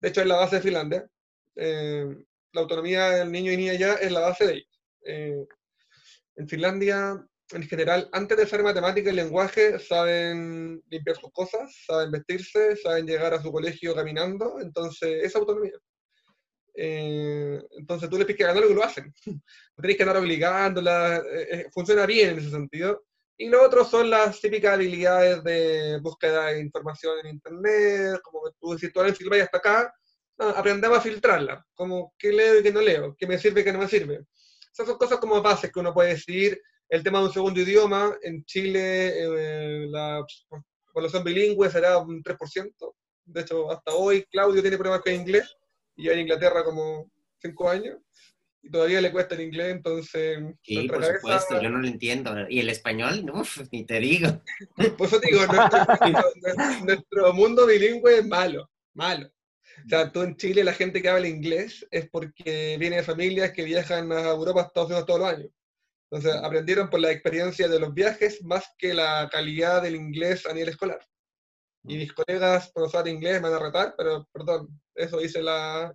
[0.00, 1.08] De hecho, es la base de Finlandia.
[1.56, 2.06] Eh,
[2.52, 4.80] la autonomía del niño y niña ya es la base de ellos.
[5.06, 5.46] Eh,
[6.36, 12.10] en Finlandia, en general, antes de saber matemática y lenguaje, saben limpiar sus cosas, saben
[12.10, 15.78] vestirse, saben llegar a su colegio caminando, entonces es autonomía.
[16.74, 19.12] Eh, entonces tú les pides que hagan algo y lo hacen.
[19.76, 23.04] No tenés que andar obligándola, eh, eh, funciona bien en ese sentido.
[23.36, 28.74] Y lo otro son las típicas habilidades de búsqueda de información en Internet, como tú
[28.74, 29.94] decís, tú ahora en hasta acá,
[30.38, 33.72] aprendemos a filtrarla, como qué leo y qué no leo, qué me sirve y qué
[33.72, 34.26] no me sirve.
[34.72, 36.60] Esas son cosas como bases que uno puede decidir.
[36.88, 40.24] El tema de un segundo idioma, en Chile la
[40.92, 42.94] población bilingüe será un 3%.
[43.24, 45.56] De hecho, hasta hoy Claudio tiene problemas con inglés
[45.96, 47.98] y en Inglaterra como cinco años
[48.62, 50.38] y todavía le cuesta el inglés, entonces...
[50.62, 52.32] Sí, por supuesto, yo no lo entiendo.
[52.48, 53.28] ¿Y el español?
[53.34, 54.40] Uf, ni te digo.
[54.96, 55.40] Por eso digo,
[56.84, 59.26] nuestro, mundo bilingüe es malo, malo.
[59.84, 63.50] O sea, tú en Chile la gente que habla inglés es porque viene de familias
[63.50, 65.50] que viajan a Europa, Estados Unidos todos los años.
[66.08, 70.52] Entonces aprendieron por la experiencia de los viajes más que la calidad del inglés a
[70.52, 71.00] nivel escolar.
[71.84, 75.92] Y mis colegas profesores de inglés me van a retar, pero perdón, eso dice la,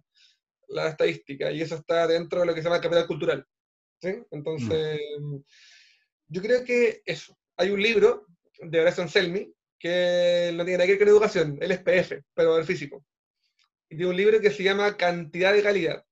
[0.68, 3.48] la estadística y eso está dentro de lo que se llama capital cultural.
[4.02, 4.16] ¿sí?
[4.32, 5.38] Entonces, mm.
[6.28, 7.38] yo creo que eso.
[7.58, 8.28] Hay un libro
[8.60, 12.58] de Horacio Anselmi que no tiene nada que ver con educación, él es PF, pero
[12.58, 13.06] el físico.
[13.90, 16.04] Y tiene un libro que se llama Cantidad de calidad.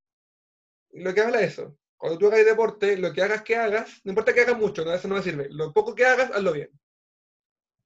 [0.92, 1.78] Y lo que habla de eso.
[1.98, 4.94] Cuando tú hagas deporte, lo que hagas que hagas, no importa que hagas mucho, no,
[4.94, 5.48] eso no me sirve.
[5.50, 6.70] Lo poco que hagas, hazlo bien.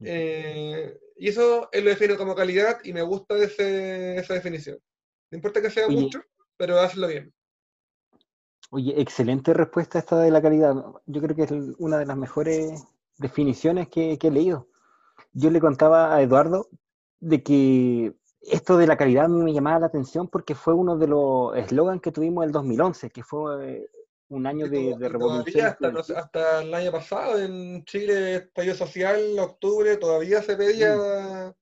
[0.02, 4.80] Eh, y eso él lo define como calidad y me gusta esa definición.
[5.32, 6.22] No importa que sea mucho,
[6.58, 7.34] pero hazlo bien.
[8.72, 10.76] Oye, excelente respuesta esta de la calidad.
[11.06, 12.84] Yo creo que es una de las mejores
[13.18, 14.68] definiciones que, he leído.
[15.34, 16.70] Yo le contaba a Eduardo
[17.20, 21.56] de que esto de la calidad me llamaba la atención porque fue uno de los
[21.58, 23.90] eslogans que tuvimos el 2011, que fue
[24.30, 25.66] un año de, revolución.
[25.66, 31.56] Hasta, hasta, el año pasado en Chile, estallido social, octubre, todavía se pedía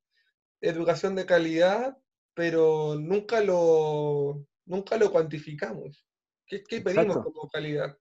[0.62, 1.98] educación de calidad,
[2.34, 6.06] pero nunca lo, nunca lo cuantificamos.
[6.46, 7.98] ¿Qué, pedimos como calidad?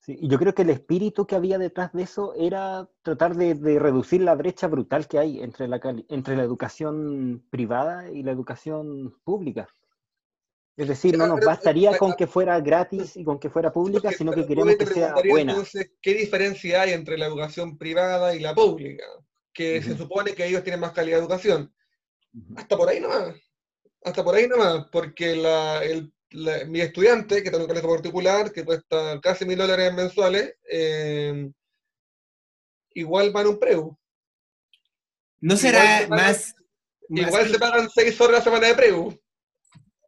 [0.00, 3.54] Sí, y yo creo que el espíritu que había detrás de eso era tratar de,
[3.78, 9.18] reducir la brecha brutal que hay entre la, entre la educación privada y la educación
[9.24, 9.68] pública.
[10.76, 14.32] Es decir, no nos bastaría con que fuera gratis y con que fuera pública, sino
[14.32, 15.52] que queremos que sea buena.
[15.52, 19.04] Entonces, ¿qué diferencia hay entre la educación privada y la pública?
[19.54, 21.74] Que se supone que ellos tienen más calidad de educación.
[22.56, 23.34] Hasta por ahí nomás.
[24.04, 25.34] Hasta por ahí nomás, porque
[26.66, 31.50] mi estudiante, que está en un colegio particular, que cuesta casi mil dólares mensuales, eh,
[32.90, 33.98] igual van un preu.
[35.40, 36.54] ¿No será más,
[37.08, 39.25] Igual se pagan seis horas a la semana de preu.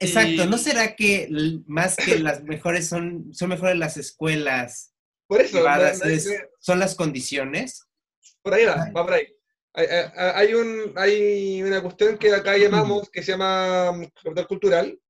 [0.01, 1.29] Exacto, ¿no será que
[1.67, 4.95] más que las mejores son, son mejores las escuelas
[5.29, 5.63] por eso,
[6.59, 7.87] son las condiciones?
[8.43, 9.27] Por ahí va, va por ahí.
[9.75, 15.01] Hay, un, hay una cuestión que acá llamamos, que se llama mm, capital cultural,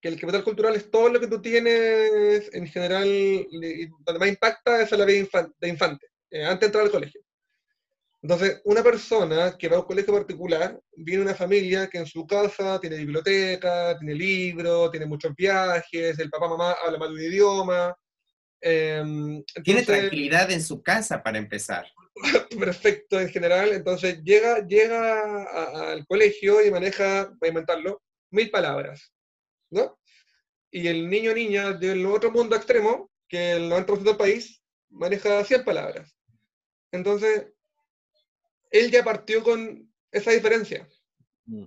[0.00, 3.06] que el capital cultural es todo lo que tú tienes en general,
[4.04, 5.28] donde más impacta es la vida
[5.60, 7.20] de infante, eh, antes de entrar al colegio.
[8.20, 12.26] Entonces, una persona que va a un colegio particular, viene una familia que en su
[12.26, 17.32] casa tiene biblioteca, tiene libros, tiene muchos viajes, el papá, mamá habla mal de un
[17.32, 17.96] idioma.
[18.60, 21.86] Em, tiene tranquilidad en su casa para empezar.
[22.58, 23.70] Perfecto, en general.
[23.72, 28.02] Entonces, llega, llega al colegio y maneja, voy a inventarlo,
[28.32, 29.12] mil palabras,
[29.70, 29.96] ¿no?
[30.72, 34.60] Y el niño o niña del otro mundo extremo, que el 90% del país,
[34.90, 36.16] maneja 100 palabras.
[36.90, 37.52] Entonces,
[38.70, 40.88] él ya partió con esa diferencia.
[41.46, 41.64] Mm.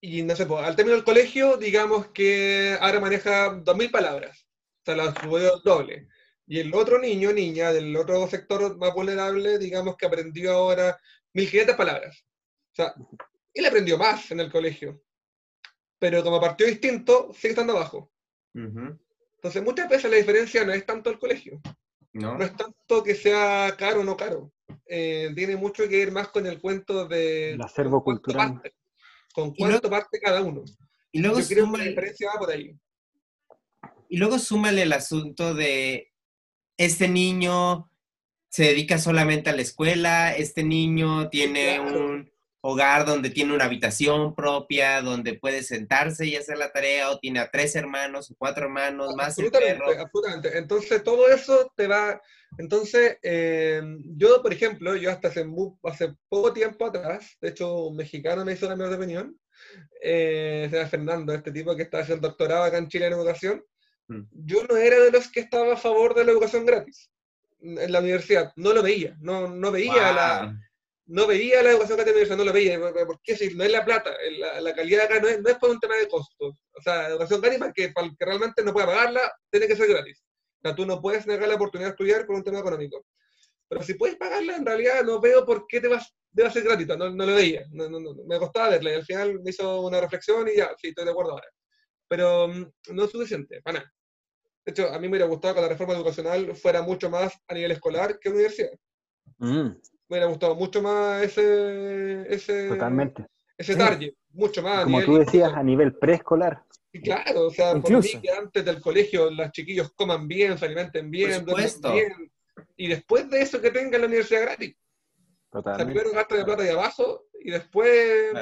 [0.00, 4.46] Y no sé, pues, al término del colegio, digamos que ahora maneja 2.000 palabras.
[4.82, 6.08] O sea, la subió doble.
[6.46, 10.98] Y el otro niño, niña, del otro sector más vulnerable, digamos que aprendió ahora
[11.34, 12.24] 1.500 palabras.
[12.72, 12.94] O sea,
[13.52, 15.02] él aprendió más en el colegio.
[15.98, 18.12] Pero como partió distinto, sigue estando abajo.
[18.54, 21.60] Entonces, muchas veces la diferencia no es tanto el colegio.
[22.12, 22.38] No.
[22.38, 24.52] no es tanto que sea caro o no caro.
[24.86, 27.52] Eh, tiene mucho que ver más con el cuento de...
[27.52, 28.60] El acervo cultural.
[29.34, 30.64] con cuánto parte cada uno.
[31.12, 32.74] Y luego Yo creo que la diferencia va por ahí.
[34.08, 36.12] Y luego súmale el asunto de
[36.76, 37.90] este niño
[38.48, 44.34] se dedica solamente a la escuela, este niño tiene un, hogar donde tiene una habitación
[44.34, 48.64] propia, donde puede sentarse y hacer la tarea, o tiene a tres hermanos o cuatro
[48.64, 49.86] hermanos, más el perro.
[49.98, 50.58] Absolutamente.
[50.58, 52.20] Entonces, todo eso te va...
[52.56, 53.82] Entonces, eh,
[54.16, 55.46] yo, por ejemplo, yo hasta hace,
[55.84, 59.38] hace poco tiempo atrás, de hecho, un mexicano me hizo una mejor opinión,
[60.02, 63.64] eh, se llama Fernando, este tipo que está haciendo doctorado acá en Chile en educación,
[64.08, 64.22] mm.
[64.32, 67.10] yo no era de los que estaba a favor de la educación gratis
[67.60, 70.58] en la universidad, no lo veía, no, no veía la
[71.08, 73.84] no veía la educación que tenía, no lo veía, ¿por qué si no es la
[73.84, 74.14] plata?
[74.38, 76.54] La, la calidad acá no es, no es por un tema de costos.
[76.72, 79.88] O sea, educación gratis para que, para que realmente no pueda pagarla, tiene que ser
[79.88, 80.22] gratis.
[80.58, 83.06] O sea, tú no puedes negar la oportunidad de estudiar por un tema económico.
[83.68, 86.96] Pero si puedes pagarla, en realidad no veo por qué te vas, debe ser gratuita,
[86.96, 90.00] no, no lo veía, no, no, me costaba verla y al final me hizo una
[90.00, 91.48] reflexión y ya, sí, estoy de acuerdo ahora.
[92.06, 93.92] Pero mm, no es suficiente, para nada.
[94.64, 97.54] De hecho, a mí me hubiera gustado que la reforma educacional fuera mucho más a
[97.54, 98.72] nivel escolar que universidad.
[99.38, 99.70] Mm
[100.08, 103.26] me hubiera gustado mucho más ese, ese, Totalmente.
[103.56, 104.84] ese target, mucho más.
[104.84, 106.62] Como tú decías, a nivel preescolar.
[107.02, 111.10] claro, o sea, por mí que antes del colegio los chiquillos coman bien, se alimenten
[111.10, 112.32] bien, duermen bien,
[112.76, 114.74] y después de eso que tengan la universidad gratis.
[115.50, 115.70] Totalmente.
[115.70, 118.32] O sea, primero gasto de plata de abajo y después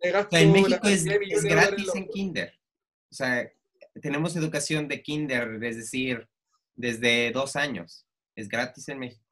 [0.00, 2.52] gasto en México es, es gratis en kinder.
[3.10, 3.50] O sea,
[4.00, 6.28] tenemos educación de kinder, es decir,
[6.76, 8.06] desde dos años.
[8.36, 9.27] Es gratis en México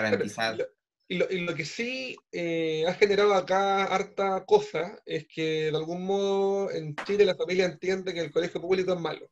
[0.00, 0.66] garantizado.
[1.08, 5.76] Y lo, y lo, que sí eh, ha generado acá harta cosa es que de
[5.76, 9.30] algún modo en Chile la familia entiende que el colegio público es malo.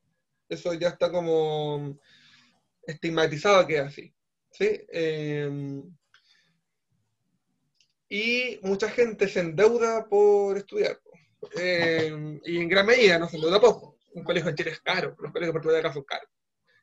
[0.49, 1.99] Eso ya está como
[2.83, 4.15] estigmatizado que es así.
[4.51, 4.81] ¿sí?
[4.89, 5.83] Em,
[8.09, 11.01] y mucha gente se endeuda por estudiar.
[11.57, 13.97] Em, y en gran medida no se endeuda poco.
[14.13, 16.29] Un colegio en Chile es caro, los colegios particulares acá son caros.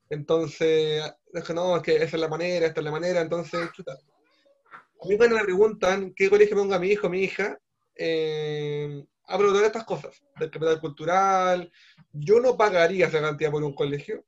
[0.10, 1.04] Entonces,
[1.34, 3.94] es no, es que esa es la manera, esta es la manera, entonces, chuta.
[3.94, 7.58] A mí cuando me preguntan qué colegio pongo a mi hijo mi hija,
[7.96, 11.72] eh, hablo de estas cosas, del capital cultural,
[12.14, 14.26] yo no pagaría esa cantidad por un colegio.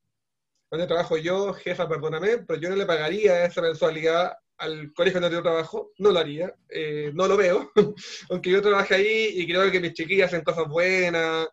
[0.70, 5.36] Donde trabajo yo, jefa, perdóname, pero yo no le pagaría esa mensualidad al colegio donde
[5.36, 7.72] yo trabajo, no lo haría, eh, no lo veo,
[8.30, 11.48] aunque yo trabaje ahí y creo que mis chiquillas hacen cosas buenas,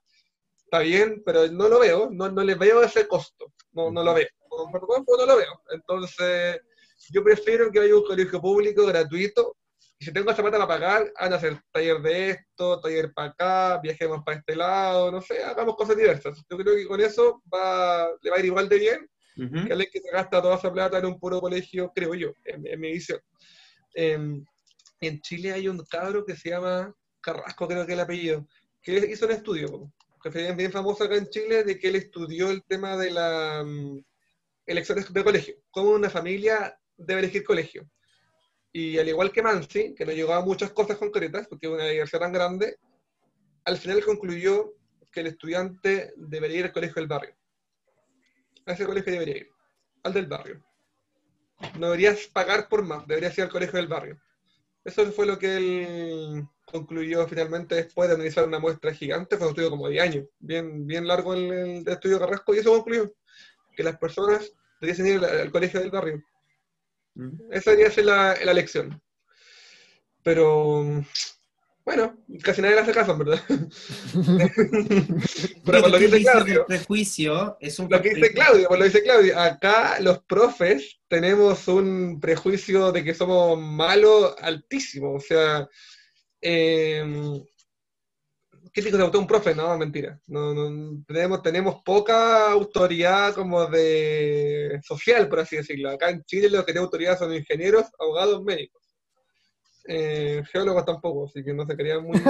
[0.66, 4.14] está bien, pero no lo veo, no, no les veo ese costo, no, no lo
[4.14, 5.62] veo, no lo veo.
[5.70, 6.60] Entonces,
[7.10, 9.56] yo prefiero que haya un colegio público gratuito,
[9.98, 13.28] y si tengo esa plata para pagar, van a hacer taller de esto, taller para
[13.30, 16.44] acá, viajemos para este lado, no sé, hagamos cosas diversas.
[16.50, 19.90] Yo creo que con eso va, le va a ir igual de bien que alguien
[19.92, 23.20] que se gasta toda esa plata en un puro colegio, creo yo, en, mi visión.
[23.94, 24.44] Em,
[25.00, 28.46] en Chile hay un cabro que se llama Carrasco, creo que es el apellido,
[28.82, 29.92] que hizo un estudio,
[30.32, 34.02] bien, famoso acá en Chile, de que él estudió el tema de la um,
[34.66, 37.88] elecciones de colegio, cómo una familia debe elegir colegio.
[38.72, 42.20] Y al igual que Mansi, que no llegó a muchas cosas concretas, porque una diversidad
[42.20, 42.76] tan grande,
[43.64, 44.74] al final concluyó
[45.10, 47.34] que el estudiante debería ir al colegio del barrio.
[48.66, 49.50] A ese colegio debería ir,
[50.02, 50.62] al del barrio.
[51.78, 54.20] No deberías pagar por más, deberías ir al colegio del barrio.
[54.84, 59.52] Eso fue lo que él concluyó finalmente después de analizar una muestra gigante, fue un
[59.52, 63.14] estudio como de años, bien, bien largo el, el estudio Carrasco, y eso concluyó
[63.74, 66.22] que las personas deberían ir al, colegio del barrio.
[67.50, 69.00] Esa debería ser la, la lección.
[70.22, 71.04] Pero,
[71.84, 73.40] bueno, casi nadie le hace caso, verdad.
[75.64, 76.66] Pero por lo que dice Claudio.
[76.66, 80.98] Prejuicio es un Lo que dice Claudio, por lo que dice Claudio, acá los profes
[81.08, 85.14] tenemos un prejuicio de que somos malos altísimo.
[85.14, 85.68] O sea,
[86.40, 87.04] eh,
[88.76, 89.54] ¿Qué tipo de autor un profe?
[89.54, 90.20] No, mentira.
[90.26, 95.88] No, no, tenemos, tenemos poca autoridad como de social, por así decirlo.
[95.88, 98.82] Acá en Chile los que tienen autoridad son ingenieros, abogados, médicos.
[99.88, 102.20] Eh, geólogos tampoco, así que no se querían muy...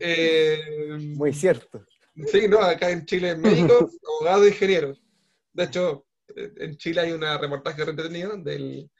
[0.00, 0.58] eh,
[1.14, 1.86] muy cierto.
[2.32, 5.00] Sí, no, acá en Chile médicos, abogados, ingenieros.
[5.52, 6.04] De hecho,
[6.34, 8.90] en Chile hay una reportaje entretenido del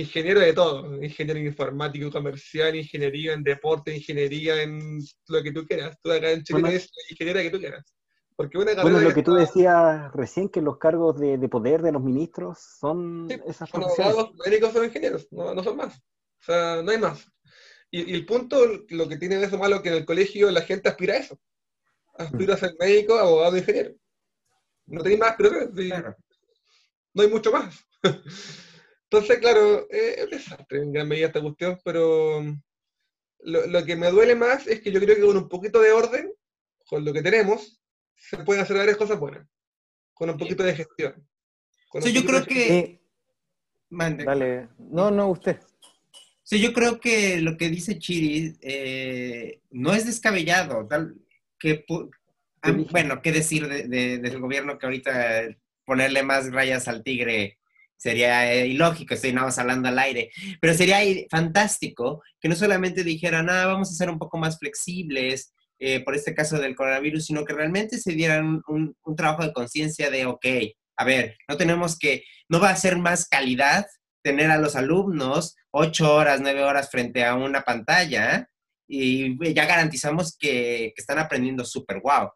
[0.00, 5.96] ingeniero de todo, ingeniero informático, comercial, ingeniería en deporte, ingeniería en lo que tú quieras.
[6.02, 7.94] Tú acá en Chile bueno, eres ingeniera que tú quieras.
[8.36, 11.92] Porque una bueno, lo que tú decías recién, que los cargos de, de poder de
[11.92, 15.96] los ministros son sí, esas son abogados, médicos son ingenieros, no, no, son más.
[15.96, 17.26] O sea, no hay más.
[17.90, 18.58] Y, y, el punto,
[18.90, 21.40] lo que tiene de eso malo, que en el colegio la gente aspira a eso.
[22.18, 23.94] Aspira a ser médico, abogado, ingeniero.
[24.84, 26.16] No tenéis más, pero claro.
[27.14, 27.82] no hay mucho más.
[29.10, 32.40] Entonces, claro, eh, es desastre en gran medida esta cuestión, pero
[33.40, 35.92] lo, lo, que me duele más es que yo creo que con un poquito de
[35.92, 36.32] orden,
[36.86, 37.80] con lo que tenemos,
[38.16, 39.46] se pueden hacer varias cosas buenas.
[40.12, 41.26] Con un poquito de gestión.
[42.00, 43.00] Sí, yo creo que...
[43.90, 44.24] Mande.
[44.24, 44.68] Dale.
[44.78, 45.60] No, no, usted.
[46.42, 50.86] Sí, yo creo que lo que dice Chiri eh, no es descabellado.
[50.88, 51.14] Tal,
[51.58, 51.84] que,
[52.62, 57.04] ah, bueno, qué decir de- de- del gobierno que ahorita eh, ponerle más rayas al
[57.04, 57.58] tigre
[57.96, 60.30] sería eh, ilógico, estoy nada más hablando al aire,
[60.60, 60.98] pero sería
[61.30, 66.14] fantástico que no solamente dijeran, ah, vamos a ser un poco más flexibles eh, por
[66.14, 70.46] este caso del coronavirus, sino que realmente se dieran un, trabajo de conciencia de, ok,
[70.98, 73.86] a ver, no tenemos que, no va a ser más calidad
[74.22, 78.48] tener a los alumnos ocho horas, nueve horas frente a una pantalla
[78.88, 82.30] y ya garantizamos que, están aprendiendo súper guau.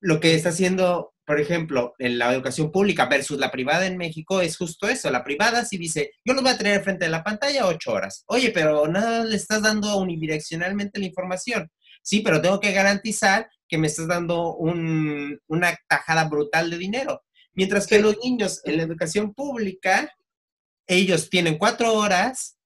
[0.00, 4.40] Lo que está haciendo, por ejemplo, en la educación pública versus la privada en México
[4.40, 5.10] es justo eso.
[5.10, 8.22] La privada sí dice, yo los voy a tener frente a la pantalla ocho horas.
[8.28, 11.70] Oye, pero nada le estás dando unidireccionalmente la información.
[12.02, 17.22] Sí, pero tengo que garantizar que me estás dando un- una tajada brutal de dinero.
[17.52, 20.12] Mientras que los niños en la educación pública,
[20.86, 22.56] ellos tienen cuatro horas,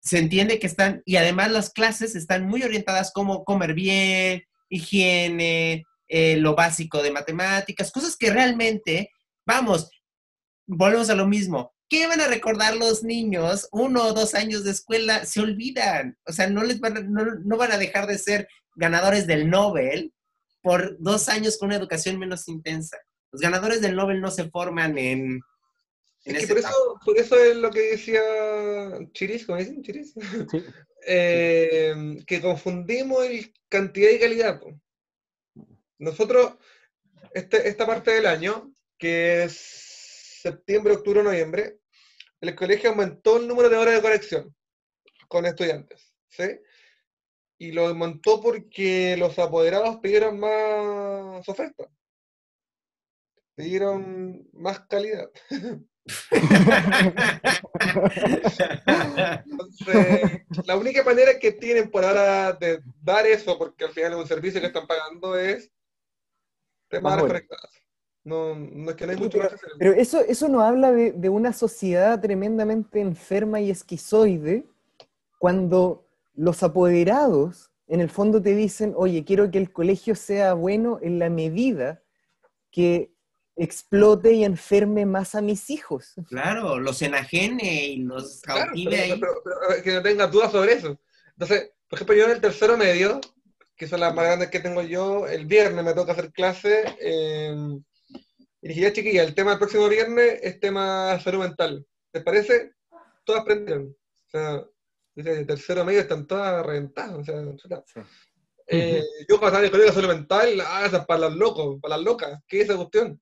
[0.00, 5.84] se entiende que están, y además las clases están muy orientadas como comer bien, higiene,
[6.08, 9.12] eh, lo básico de matemáticas, cosas que realmente,
[9.46, 9.90] vamos,
[10.66, 11.74] volvemos a lo mismo.
[11.88, 15.24] ¿Qué van a recordar los niños uno o dos años de escuela?
[15.24, 16.18] Se olvidan.
[16.26, 19.48] O sea, no, les van a, no, no van a dejar de ser ganadores del
[19.48, 20.12] Nobel
[20.62, 22.98] por dos años con una educación menos intensa.
[23.32, 25.40] Los ganadores del Nobel no se forman en...
[26.24, 28.20] en Es que por eso, por eso es lo que decía
[29.12, 29.82] Chiris, ¿cómo dicen?
[29.82, 30.14] Chiris.
[30.50, 30.64] Sí.
[31.10, 34.60] Eh, que confundimos el cantidad y calidad.
[34.60, 34.78] po.
[35.98, 36.56] Nosotros,
[37.32, 39.56] este, esta parte del año, que es
[40.42, 41.78] septiembre, octubre, noviembre,
[42.40, 44.54] el colegio aumentó el número de horas de corrección
[45.26, 46.60] con estudiantes, ¿sí?
[47.58, 51.88] Y lo aumentó porque los apoderados pidieron más oferta,
[53.56, 55.28] pidieron más calidad.
[59.44, 64.18] Entonces, la única manera que tienen por ahora de dar eso, porque al final es
[64.18, 65.70] un servicio que están pagando, es
[67.02, 67.22] Más.
[68.24, 69.38] No, no es que no hay Sí, mucho
[69.78, 74.66] pero, eso, eso nos habla de, de una sociedad tremendamente enferma y esquizoide
[75.38, 80.98] cuando los apoderados en el fondo te dicen, oye, quiero que el colegio sea bueno
[81.00, 82.02] en la medida
[82.70, 83.12] que
[83.56, 86.14] explote y enferme más a mis hijos.
[86.28, 89.20] Claro, los enajene y los Claro, cautive pero, ahí.
[89.20, 91.00] pero- pero, a ver, que no tengas dudas sobre eso.
[91.32, 93.20] Entonces, por ejemplo, yo en el tercero medio,
[93.78, 96.84] que son las más grandes que tengo yo, el viernes me toca hacer clase.
[97.00, 97.54] eh,
[98.60, 101.86] y dije, ya chiquilla, el tema del próximo viernes es tema salud mental.
[102.12, 102.72] ¿Les parece?
[103.24, 103.86] Todas aprendieron.
[104.26, 104.64] O sea,
[105.14, 107.14] dice, el tercero medio están todas reventadas.
[107.14, 107.84] O sea.
[107.86, 108.00] Sí.
[108.66, 111.78] Eh, yo cuando estaba en el colegio de salud mental, ah, esas para los locos,
[111.80, 113.20] para las locas, ¿qué es esa cuestión?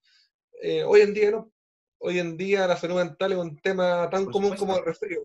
[0.62, 1.52] Eh, hoy en día no.
[1.98, 4.66] Hoy en día la salud mental es un tema tan Por común supuesto.
[4.66, 5.20] como el resfrío.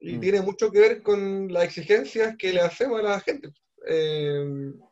[0.00, 0.20] Y Mm.
[0.20, 3.48] tiene mucho que ver con las exigencias que le hacemos a la gente.
[3.86, 4.44] Eh,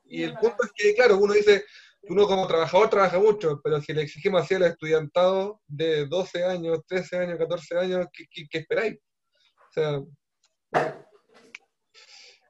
[0.07, 1.64] y el punto es que, claro, uno dice,
[2.03, 6.80] uno como trabajador trabaja mucho, pero si le exigimos así al estudiantado de 12 años,
[6.86, 8.99] 13 años, 14 años, ¿qué, qué- qué esperáis?
[8.99, 10.01] O sea,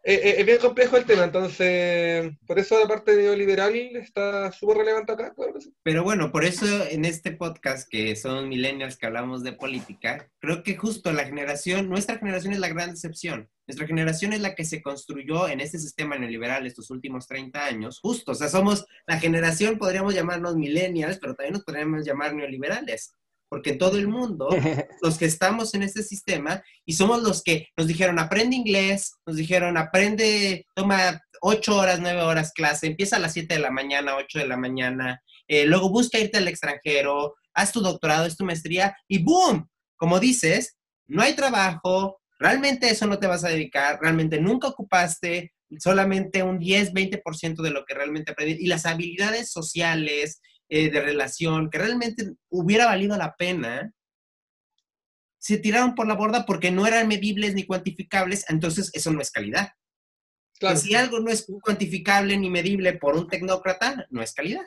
[0.05, 4.79] eh, eh, es bien complejo el tema, entonces, por eso la parte neoliberal está súper
[4.79, 5.33] relevante acá.
[5.83, 10.63] Pero bueno, por eso en este podcast que son millennials que hablamos de política, creo
[10.65, 13.49] que justo la generación, nuestra generación es la gran decepción.
[13.69, 18.01] Nuestra generación es la que se construyó en este sistema neoliberal estos últimos 30 años,
[18.01, 18.33] justo.
[18.33, 23.15] O sea, somos la generación, podríamos llamarnos millennials, pero también nos podríamos llamar neoliberales.
[23.53, 24.49] Porque en todo el mundo,
[25.03, 29.37] los que estamos en este sistema, y somos los que nos dijeron, aprende inglés, nos
[29.37, 34.17] dijeron, aprende, toma ocho horas, nueve horas clase, empieza a las 7 de la mañana,
[34.17, 38.45] 8 de la mañana, eh, luego busca irte al extranjero, haz tu doctorado, haz tu
[38.47, 39.69] maestría y ¡boom!
[39.97, 45.53] Como dices, no hay trabajo, realmente eso no te vas a dedicar, realmente nunca ocupaste
[45.79, 50.41] solamente un 10, 20% de lo que realmente aprendiste y las habilidades sociales,
[50.73, 53.93] eh, de relación, que realmente hubiera valido la pena,
[55.39, 59.31] se tiraron por la borda porque no eran medibles ni cuantificables, entonces eso no es
[59.31, 59.71] calidad.
[60.59, 60.77] Claro.
[60.77, 64.65] Si algo no es cuantificable ni medible por un tecnócrata, no es calidad.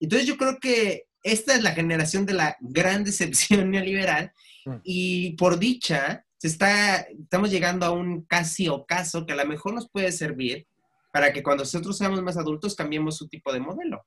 [0.00, 4.32] Entonces yo creo que esta es la generación de la gran decepción neoliberal
[4.64, 4.76] Mm.
[4.84, 9.74] y por dicha se está, estamos llegando a un casi ocaso que a lo mejor
[9.74, 10.66] nos puede servir
[11.12, 14.04] para que cuando nosotros seamos más adultos cambiemos su tipo de modelo.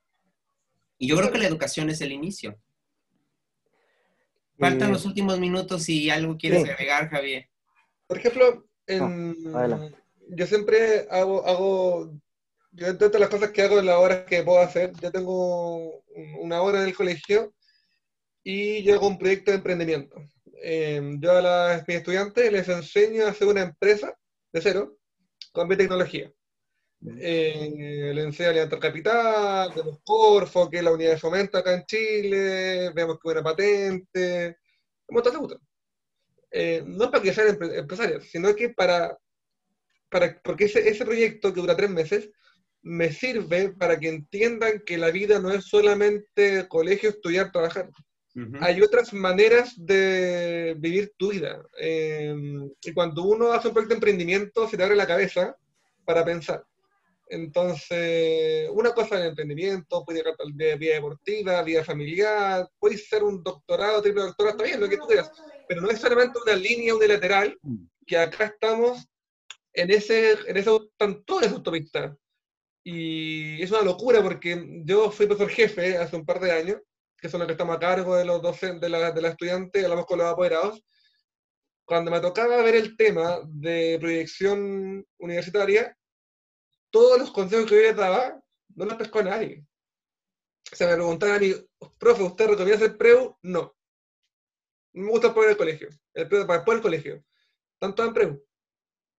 [0.97, 2.57] Y yo creo que la educación es el inicio.
[4.57, 6.69] Faltan Eh, los últimos minutos y algo quieres sí.
[6.69, 7.49] agregar, Javier.
[8.07, 9.35] Por ejemplo, en-
[10.29, 12.13] yo siempre hago, hago,
[12.71, 15.99] yo entre todas las cosas que hago en las horas que puedo hacer, yo tengo
[15.99, 17.53] un- una hora en el colegio
[18.43, 20.15] y yo hago un proyecto de emprendimiento.
[20.63, 24.17] Eh, yo a las, mis estudiantes les enseño a hacer una empresa
[24.53, 24.97] de cero
[25.51, 26.31] con biotecnología.
[27.19, 31.73] Eh, le enseño a levantar capital, vemos Corfo, que es la unidad de fomento acá
[31.73, 34.57] en Chile, vemos que una patente,
[35.07, 35.55] un montón de
[36.51, 39.17] eh, no para que sean empresarios, sino que para,
[40.09, 42.29] para porque ese, ese proyecto que dura tres meses
[42.81, 47.89] me sirve para que entiendan que la vida no es solamente colegio, estudiar, trabajar.
[48.59, 51.63] Hay otras maneras de vivir tu vida.
[51.77, 55.55] Em, y cuando uno hace un proyecto de emprendimiento, se te abre la cabeza
[56.03, 56.65] para pensar.
[57.27, 63.23] Entonces, una cosa es el emprendimiento, puede ir de vida deportiva, vida familiar, puede ser
[63.23, 65.31] un doctorado, triple doctorado, está bien, lo que tú quieras,
[65.67, 67.57] pero no es solamente una línea unilateral,
[68.05, 69.07] que acá estamos
[69.73, 72.15] en ese, en ese, están todas las autopistas.
[72.83, 76.77] Y es una locura porque yo fui profesor jefe hace un par de años,
[77.17, 79.83] que son los que estamos a cargo de los docentes, de la, de la estudiantes,
[79.83, 80.83] hablamos con los apoderados.
[81.83, 85.97] Cuando me tocaba ver el tema de proyección universitaria,
[86.95, 88.41] todos los consejos que yo les daba
[88.73, 89.65] no los pescó nadie.
[90.71, 91.53] O sea, me preguntaban a mí,
[91.99, 93.37] profe, ¿usted recomienda hacer preu?
[93.41, 93.75] No.
[94.93, 95.89] Me gusta poner el colegio.
[96.13, 97.25] El preu para después del colegio.
[97.79, 98.45] Tanto en preu.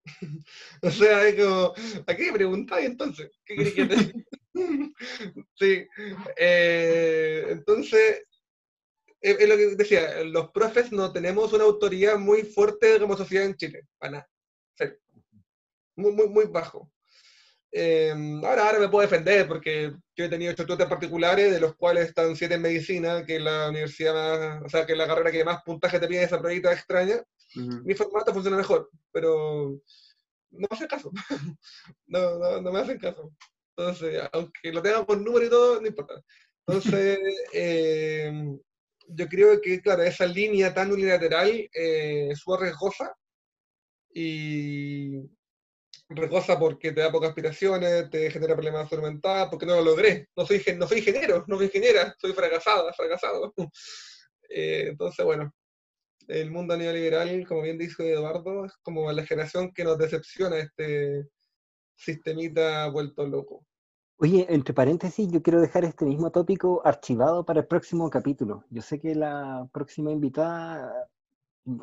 [0.83, 1.75] o sea, es como,
[2.07, 3.31] ¿a qué preguntáis entonces?
[3.45, 4.27] ¿Qué queréis que te...
[5.57, 5.87] sí.
[6.35, 8.25] Eh, entonces,
[9.21, 13.57] es, lo que decía, los profes no tenemos una autoridad muy fuerte como sociedad en
[13.57, 13.87] Chile.
[13.99, 14.31] Para nada.
[15.95, 16.91] Muy, muy, muy bajo.
[17.79, 22.09] Em, ahora, ahora me puedo defender porque yo he tenido estudiantes particulares, de los cuales
[22.09, 25.31] están siete en medicina, que es la universidad más, o sea, que es la carrera
[25.31, 27.23] que más puntaje te pide esa proyecta extraña.
[27.55, 29.79] Mi formato funciona mejor, pero
[30.53, 31.13] no me hacen caso.
[32.07, 33.31] no, no, no, me hacen caso.
[33.77, 36.15] Entonces, aunque lo tengan por número y todo, no importa.
[36.67, 37.19] Entonces,
[37.53, 38.59] em,
[39.09, 43.15] yo creo que, claro, esa línea tan unilateral eh, es súper riesgosa
[44.15, 45.21] y,
[46.09, 49.21] recosa porque te da pocas aspiraciones, te genera problemas de salud
[49.51, 50.29] porque no lo logré.
[50.37, 53.53] No soy, no soy ingeniero, no soy ingeniera, soy fracasada, fracasado.
[54.49, 55.53] Eh, entonces, bueno,
[56.29, 61.29] el mundo neoliberal, como bien dice Eduardo, es como la generación que nos decepciona este
[61.97, 63.67] sistemita vuelto loco.
[64.19, 68.65] Oye, entre paréntesis, yo quiero dejar este mismo tópico archivado para el próximo capítulo.
[68.71, 71.09] Yo sé que la próxima invitada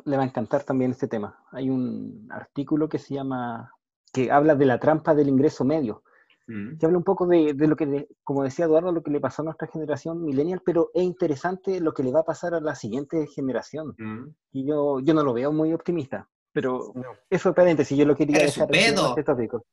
[0.04, 1.44] le va a encantar también este tema.
[1.52, 3.70] Hay un artículo que se llama
[4.14, 6.04] que habla de la trampa del ingreso medio,
[6.46, 6.78] mm.
[6.78, 9.46] que habla un poco de, lo que, como decía Eduardo, lo que le pasó a
[9.46, 13.26] nuestra generación millennial, pero es interesante lo que le va a pasar a la siguiente
[13.26, 13.94] generación.
[13.98, 14.28] Mm.
[14.52, 16.94] Y yo, yo no lo veo muy optimista, pero
[17.28, 19.66] eso es paréntesis, yo lo quería dejar en este tópico.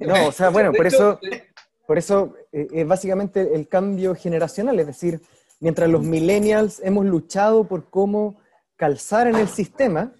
[0.00, 1.20] No, o sea, bueno, por eso,
[1.86, 5.20] por eso eh, es básicamente el cambio generacional, es decir,
[5.60, 8.40] mientras los millennials hemos luchado por cómo
[8.76, 10.14] calzar en el sistema,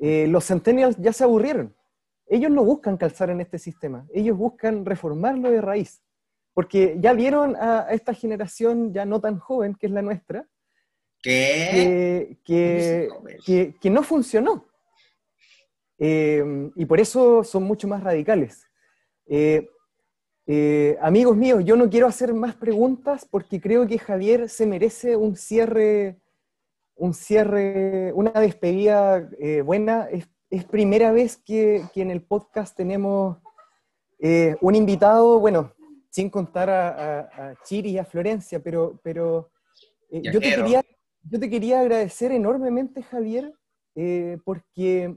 [0.00, 1.72] eh, los centennials ya se aburrieron
[2.34, 6.02] ellos no buscan calzar en este sistema, ellos buscan reformarlo de raíz,
[6.52, 10.46] porque ya vieron a, esta generación ya no tan joven, que es la nuestra,
[11.22, 14.66] que, que, no funcionó.
[15.98, 18.66] Eh, y por eso son mucho más radicales.
[19.26, 19.68] Eh,
[20.46, 25.16] eh, amigos míos, yo no quiero hacer más preguntas porque creo que Javier se merece
[25.16, 26.18] un cierre,
[26.94, 29.30] un cierre, una despedida
[29.64, 30.28] buena es
[30.62, 33.38] primera vez que, en el podcast tenemos
[34.20, 35.72] eh, un invitado, bueno,
[36.10, 39.50] sin contar a, Chiri y a Florencia, pero, pero
[40.10, 40.84] eh, yo, te quería,
[41.22, 43.52] yo te quería agradecer enormemente, Javier,
[43.96, 45.16] eh, porque,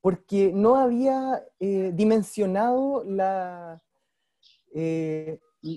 [0.00, 3.80] porque no había dimensionado la,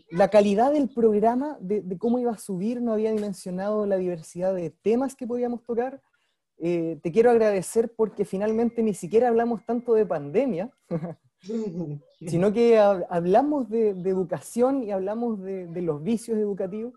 [0.09, 4.55] la calidad del programa, de, de, cómo iba a subir, no había dimensionado la diversidad
[4.55, 6.01] de temas que podíamos tocar,
[6.63, 10.71] eh, te quiero agradecer porque finalmente ni siquiera hablamos tanto de pandemia,
[12.27, 16.93] sino que hablamos de, educación y hablamos de, los vicios educativos.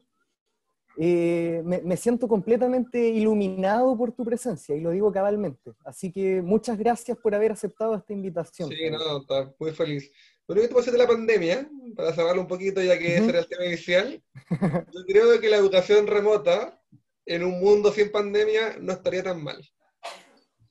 [0.99, 5.73] Eh, me, siento completamente iluminado por tu presencia y lo digo cabalmente.
[5.85, 8.69] Así que muchas gracias por haber aceptado esta invitación.
[8.69, 10.13] Sí, no, está muy feliz.
[10.47, 13.39] Lo único que te de la pandemia, para cerrarlo un poquito ya que ese era
[13.39, 14.23] el tema inicial,
[14.61, 16.79] yo creo que la educación remota
[17.27, 19.63] en un mundo sin pandemia no estaría tan mal.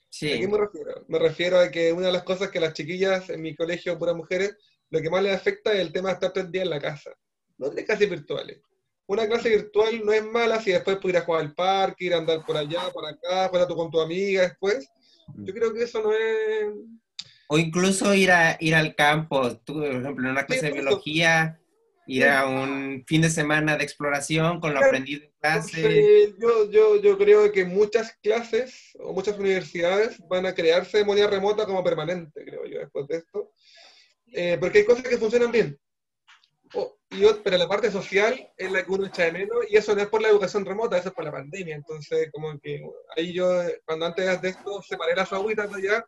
[0.09, 0.31] Sí.
[0.31, 1.05] ¿A qué me refiero?
[1.07, 4.15] Me refiero a que una de las cosas que las chiquillas en mi colegio, puras
[4.15, 4.55] mujeres,
[4.89, 7.11] lo que más les afecta es el tema de estar todo en la casa.
[7.57, 8.61] No de clases virtuales.
[9.07, 12.45] Una clase virtual no es mala si después a jugar al parque, ir a andar
[12.45, 14.87] por allá, por acá, jugar con tu amiga después.
[15.35, 16.73] Yo creo que eso no es...
[17.47, 19.57] O incluso ir, a, ir al campo.
[19.57, 21.59] Tú, por ejemplo, en una clase de biología
[22.05, 26.33] Ir a un fin de semana de exploración con lo aprendido en clase.
[26.39, 31.27] Yo, yo, yo creo que muchas clases o muchas universidades van a crearse de manera
[31.29, 33.51] remota como permanente, creo yo, después de esto.
[34.33, 35.79] Eh, porque hay cosas que funcionan bien.
[36.73, 39.77] O- y ot- pero la parte social es la que uno echa de menos, y
[39.77, 41.75] eso no es por la educación remota, eso es por la pandemia.
[41.75, 42.81] Entonces, como que
[43.15, 43.47] ahí yo,
[43.85, 46.05] cuando antes de esto separé las agüitas allá,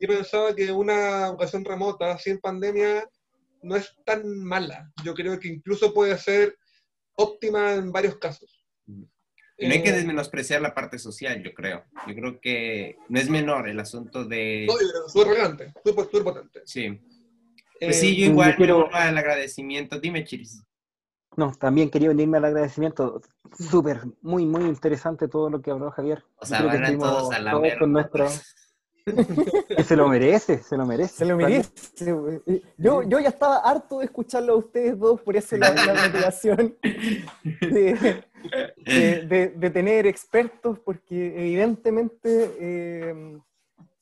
[0.00, 3.06] y pensaba que una educación remota sin pandemia
[3.62, 4.90] no es tan mala.
[5.04, 6.56] Yo creo que incluso puede ser
[7.14, 8.64] óptima en varios casos.
[8.86, 11.84] Y no hay que Eh, desmenospreciar la parte social, yo creo.
[12.06, 14.66] Yo creo que no es menor el asunto de...
[14.66, 14.74] no,
[15.08, 16.60] súper relevante, súper, súper potente.
[16.64, 16.98] Sí.
[17.78, 20.00] Pues sí, Eh, yo igual yo quiero- al agradecimiento.
[20.00, 20.62] Dime, Chiris.
[21.36, 23.20] No, también quería unirme al agradecimiento.
[23.70, 26.24] Súper, muy, muy interesante todo lo que habló Javier.
[26.36, 28.28] O sea, van a todos a la todos con nuestro...
[29.84, 31.14] se lo merece, se lo merece.
[31.14, 31.70] Se lo merece.
[32.78, 36.76] Yo, yo ya estaba harto de escucharlo a ustedes dos, por eso la, la motivación
[37.44, 38.22] de,
[38.86, 43.38] de- de- de tener expertos, porque evidentemente, eh,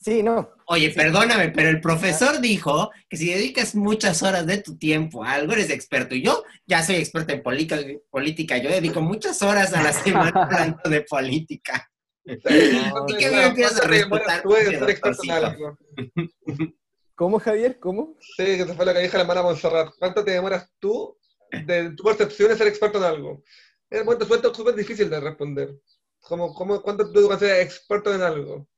[0.01, 4.77] sí, no, Oye, perdóname, pero el profesor dijo que si dedicas muchas horas de tu
[4.77, 6.15] tiempo a algo, eres experto.
[6.15, 7.79] Y yo ya soy experto en política,
[8.11, 8.59] política.
[8.59, 11.91] Yo dedico muchas horas a la semana hablando de política.
[17.15, 17.79] ¿cómo Javier?
[17.79, 18.17] ¿Cómo?
[18.37, 19.95] Sí, que se fue la que dijo la hermana Montserrat.
[19.99, 21.17] ¿Cuánto te demoras tú
[21.51, 23.43] de tu percepción de ser experto en algo?
[23.91, 25.75] Es bueno, suelto súper difícil de responder.
[26.21, 28.69] ¿Cómo, cómo, ¿Cuánto tú te consideras experto en algo?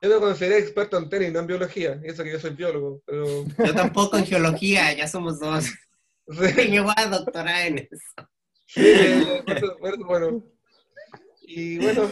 [0.00, 2.00] Yo me consideré experto en tenis, no en biología.
[2.04, 3.44] Y eso que yo soy biólogo, pero...
[3.64, 5.66] Yo tampoco en geología, ya somos dos.
[6.26, 6.26] Sí,
[6.70, 8.28] Me voy a doctorar en eso.
[8.66, 8.82] sí,
[10.06, 10.42] bueno.
[11.42, 12.10] Y bueno,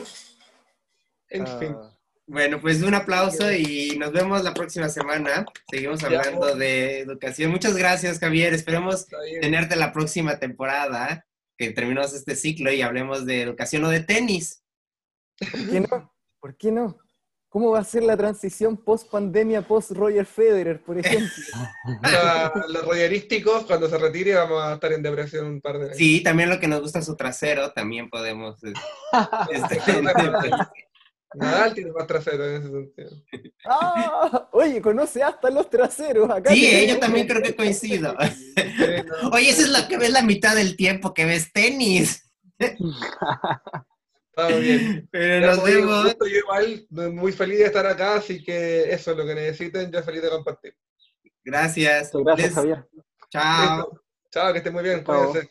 [1.33, 1.77] en fin.
[1.79, 1.91] Ah,
[2.27, 5.45] Bueno, pues un aplauso y nos vemos la próxima semana.
[5.71, 7.51] Seguimos hablando de educación.
[7.51, 8.55] Muchas gracias, Javier.
[8.55, 9.07] Esperemos
[9.41, 11.27] tenerte la próxima temporada,
[11.59, 14.63] que terminemos este ciclo y hablemos de educación o de tenis.
[15.39, 16.15] ¿Por qué no?
[16.41, 16.99] ¿Por qué no?
[17.49, 21.29] ¿Cómo va a ser la transición post pandemia, post Roger Federer, por ejemplo?
[22.69, 25.97] Los royerísticos, cuando se retire, vamos a estar en depresión un par de años.
[25.99, 28.65] Sí, también lo que nos gusta es su trasero, también podemos...
[28.65, 28.73] eh,
[29.51, 29.81] este,
[31.35, 33.11] Nadal tiene más trasero en ese sentido.
[33.67, 34.49] ¡Ah!
[34.53, 36.31] Oye, conoce hasta los traseros.
[36.31, 38.15] Acá Sí, eh, yo también creo que coincido.
[39.33, 42.31] Oye, eso es lo que ves la mitad del tiempo que ves tenis.
[42.59, 45.09] Está bien.
[45.11, 46.17] Pero nos vemos.
[46.21, 50.03] Yo igual muy feliz de estar acá, así que eso es lo que necesiten, yo
[50.03, 50.77] feliz de compartir.
[51.45, 52.11] Gracias.
[52.15, 52.89] Gracias, Les- Javier.
[53.31, 53.77] Chao.
[53.77, 54.03] Listo.
[54.31, 55.29] Chao, que estén muy bien, Chao.
[55.33, 55.51] cuídense.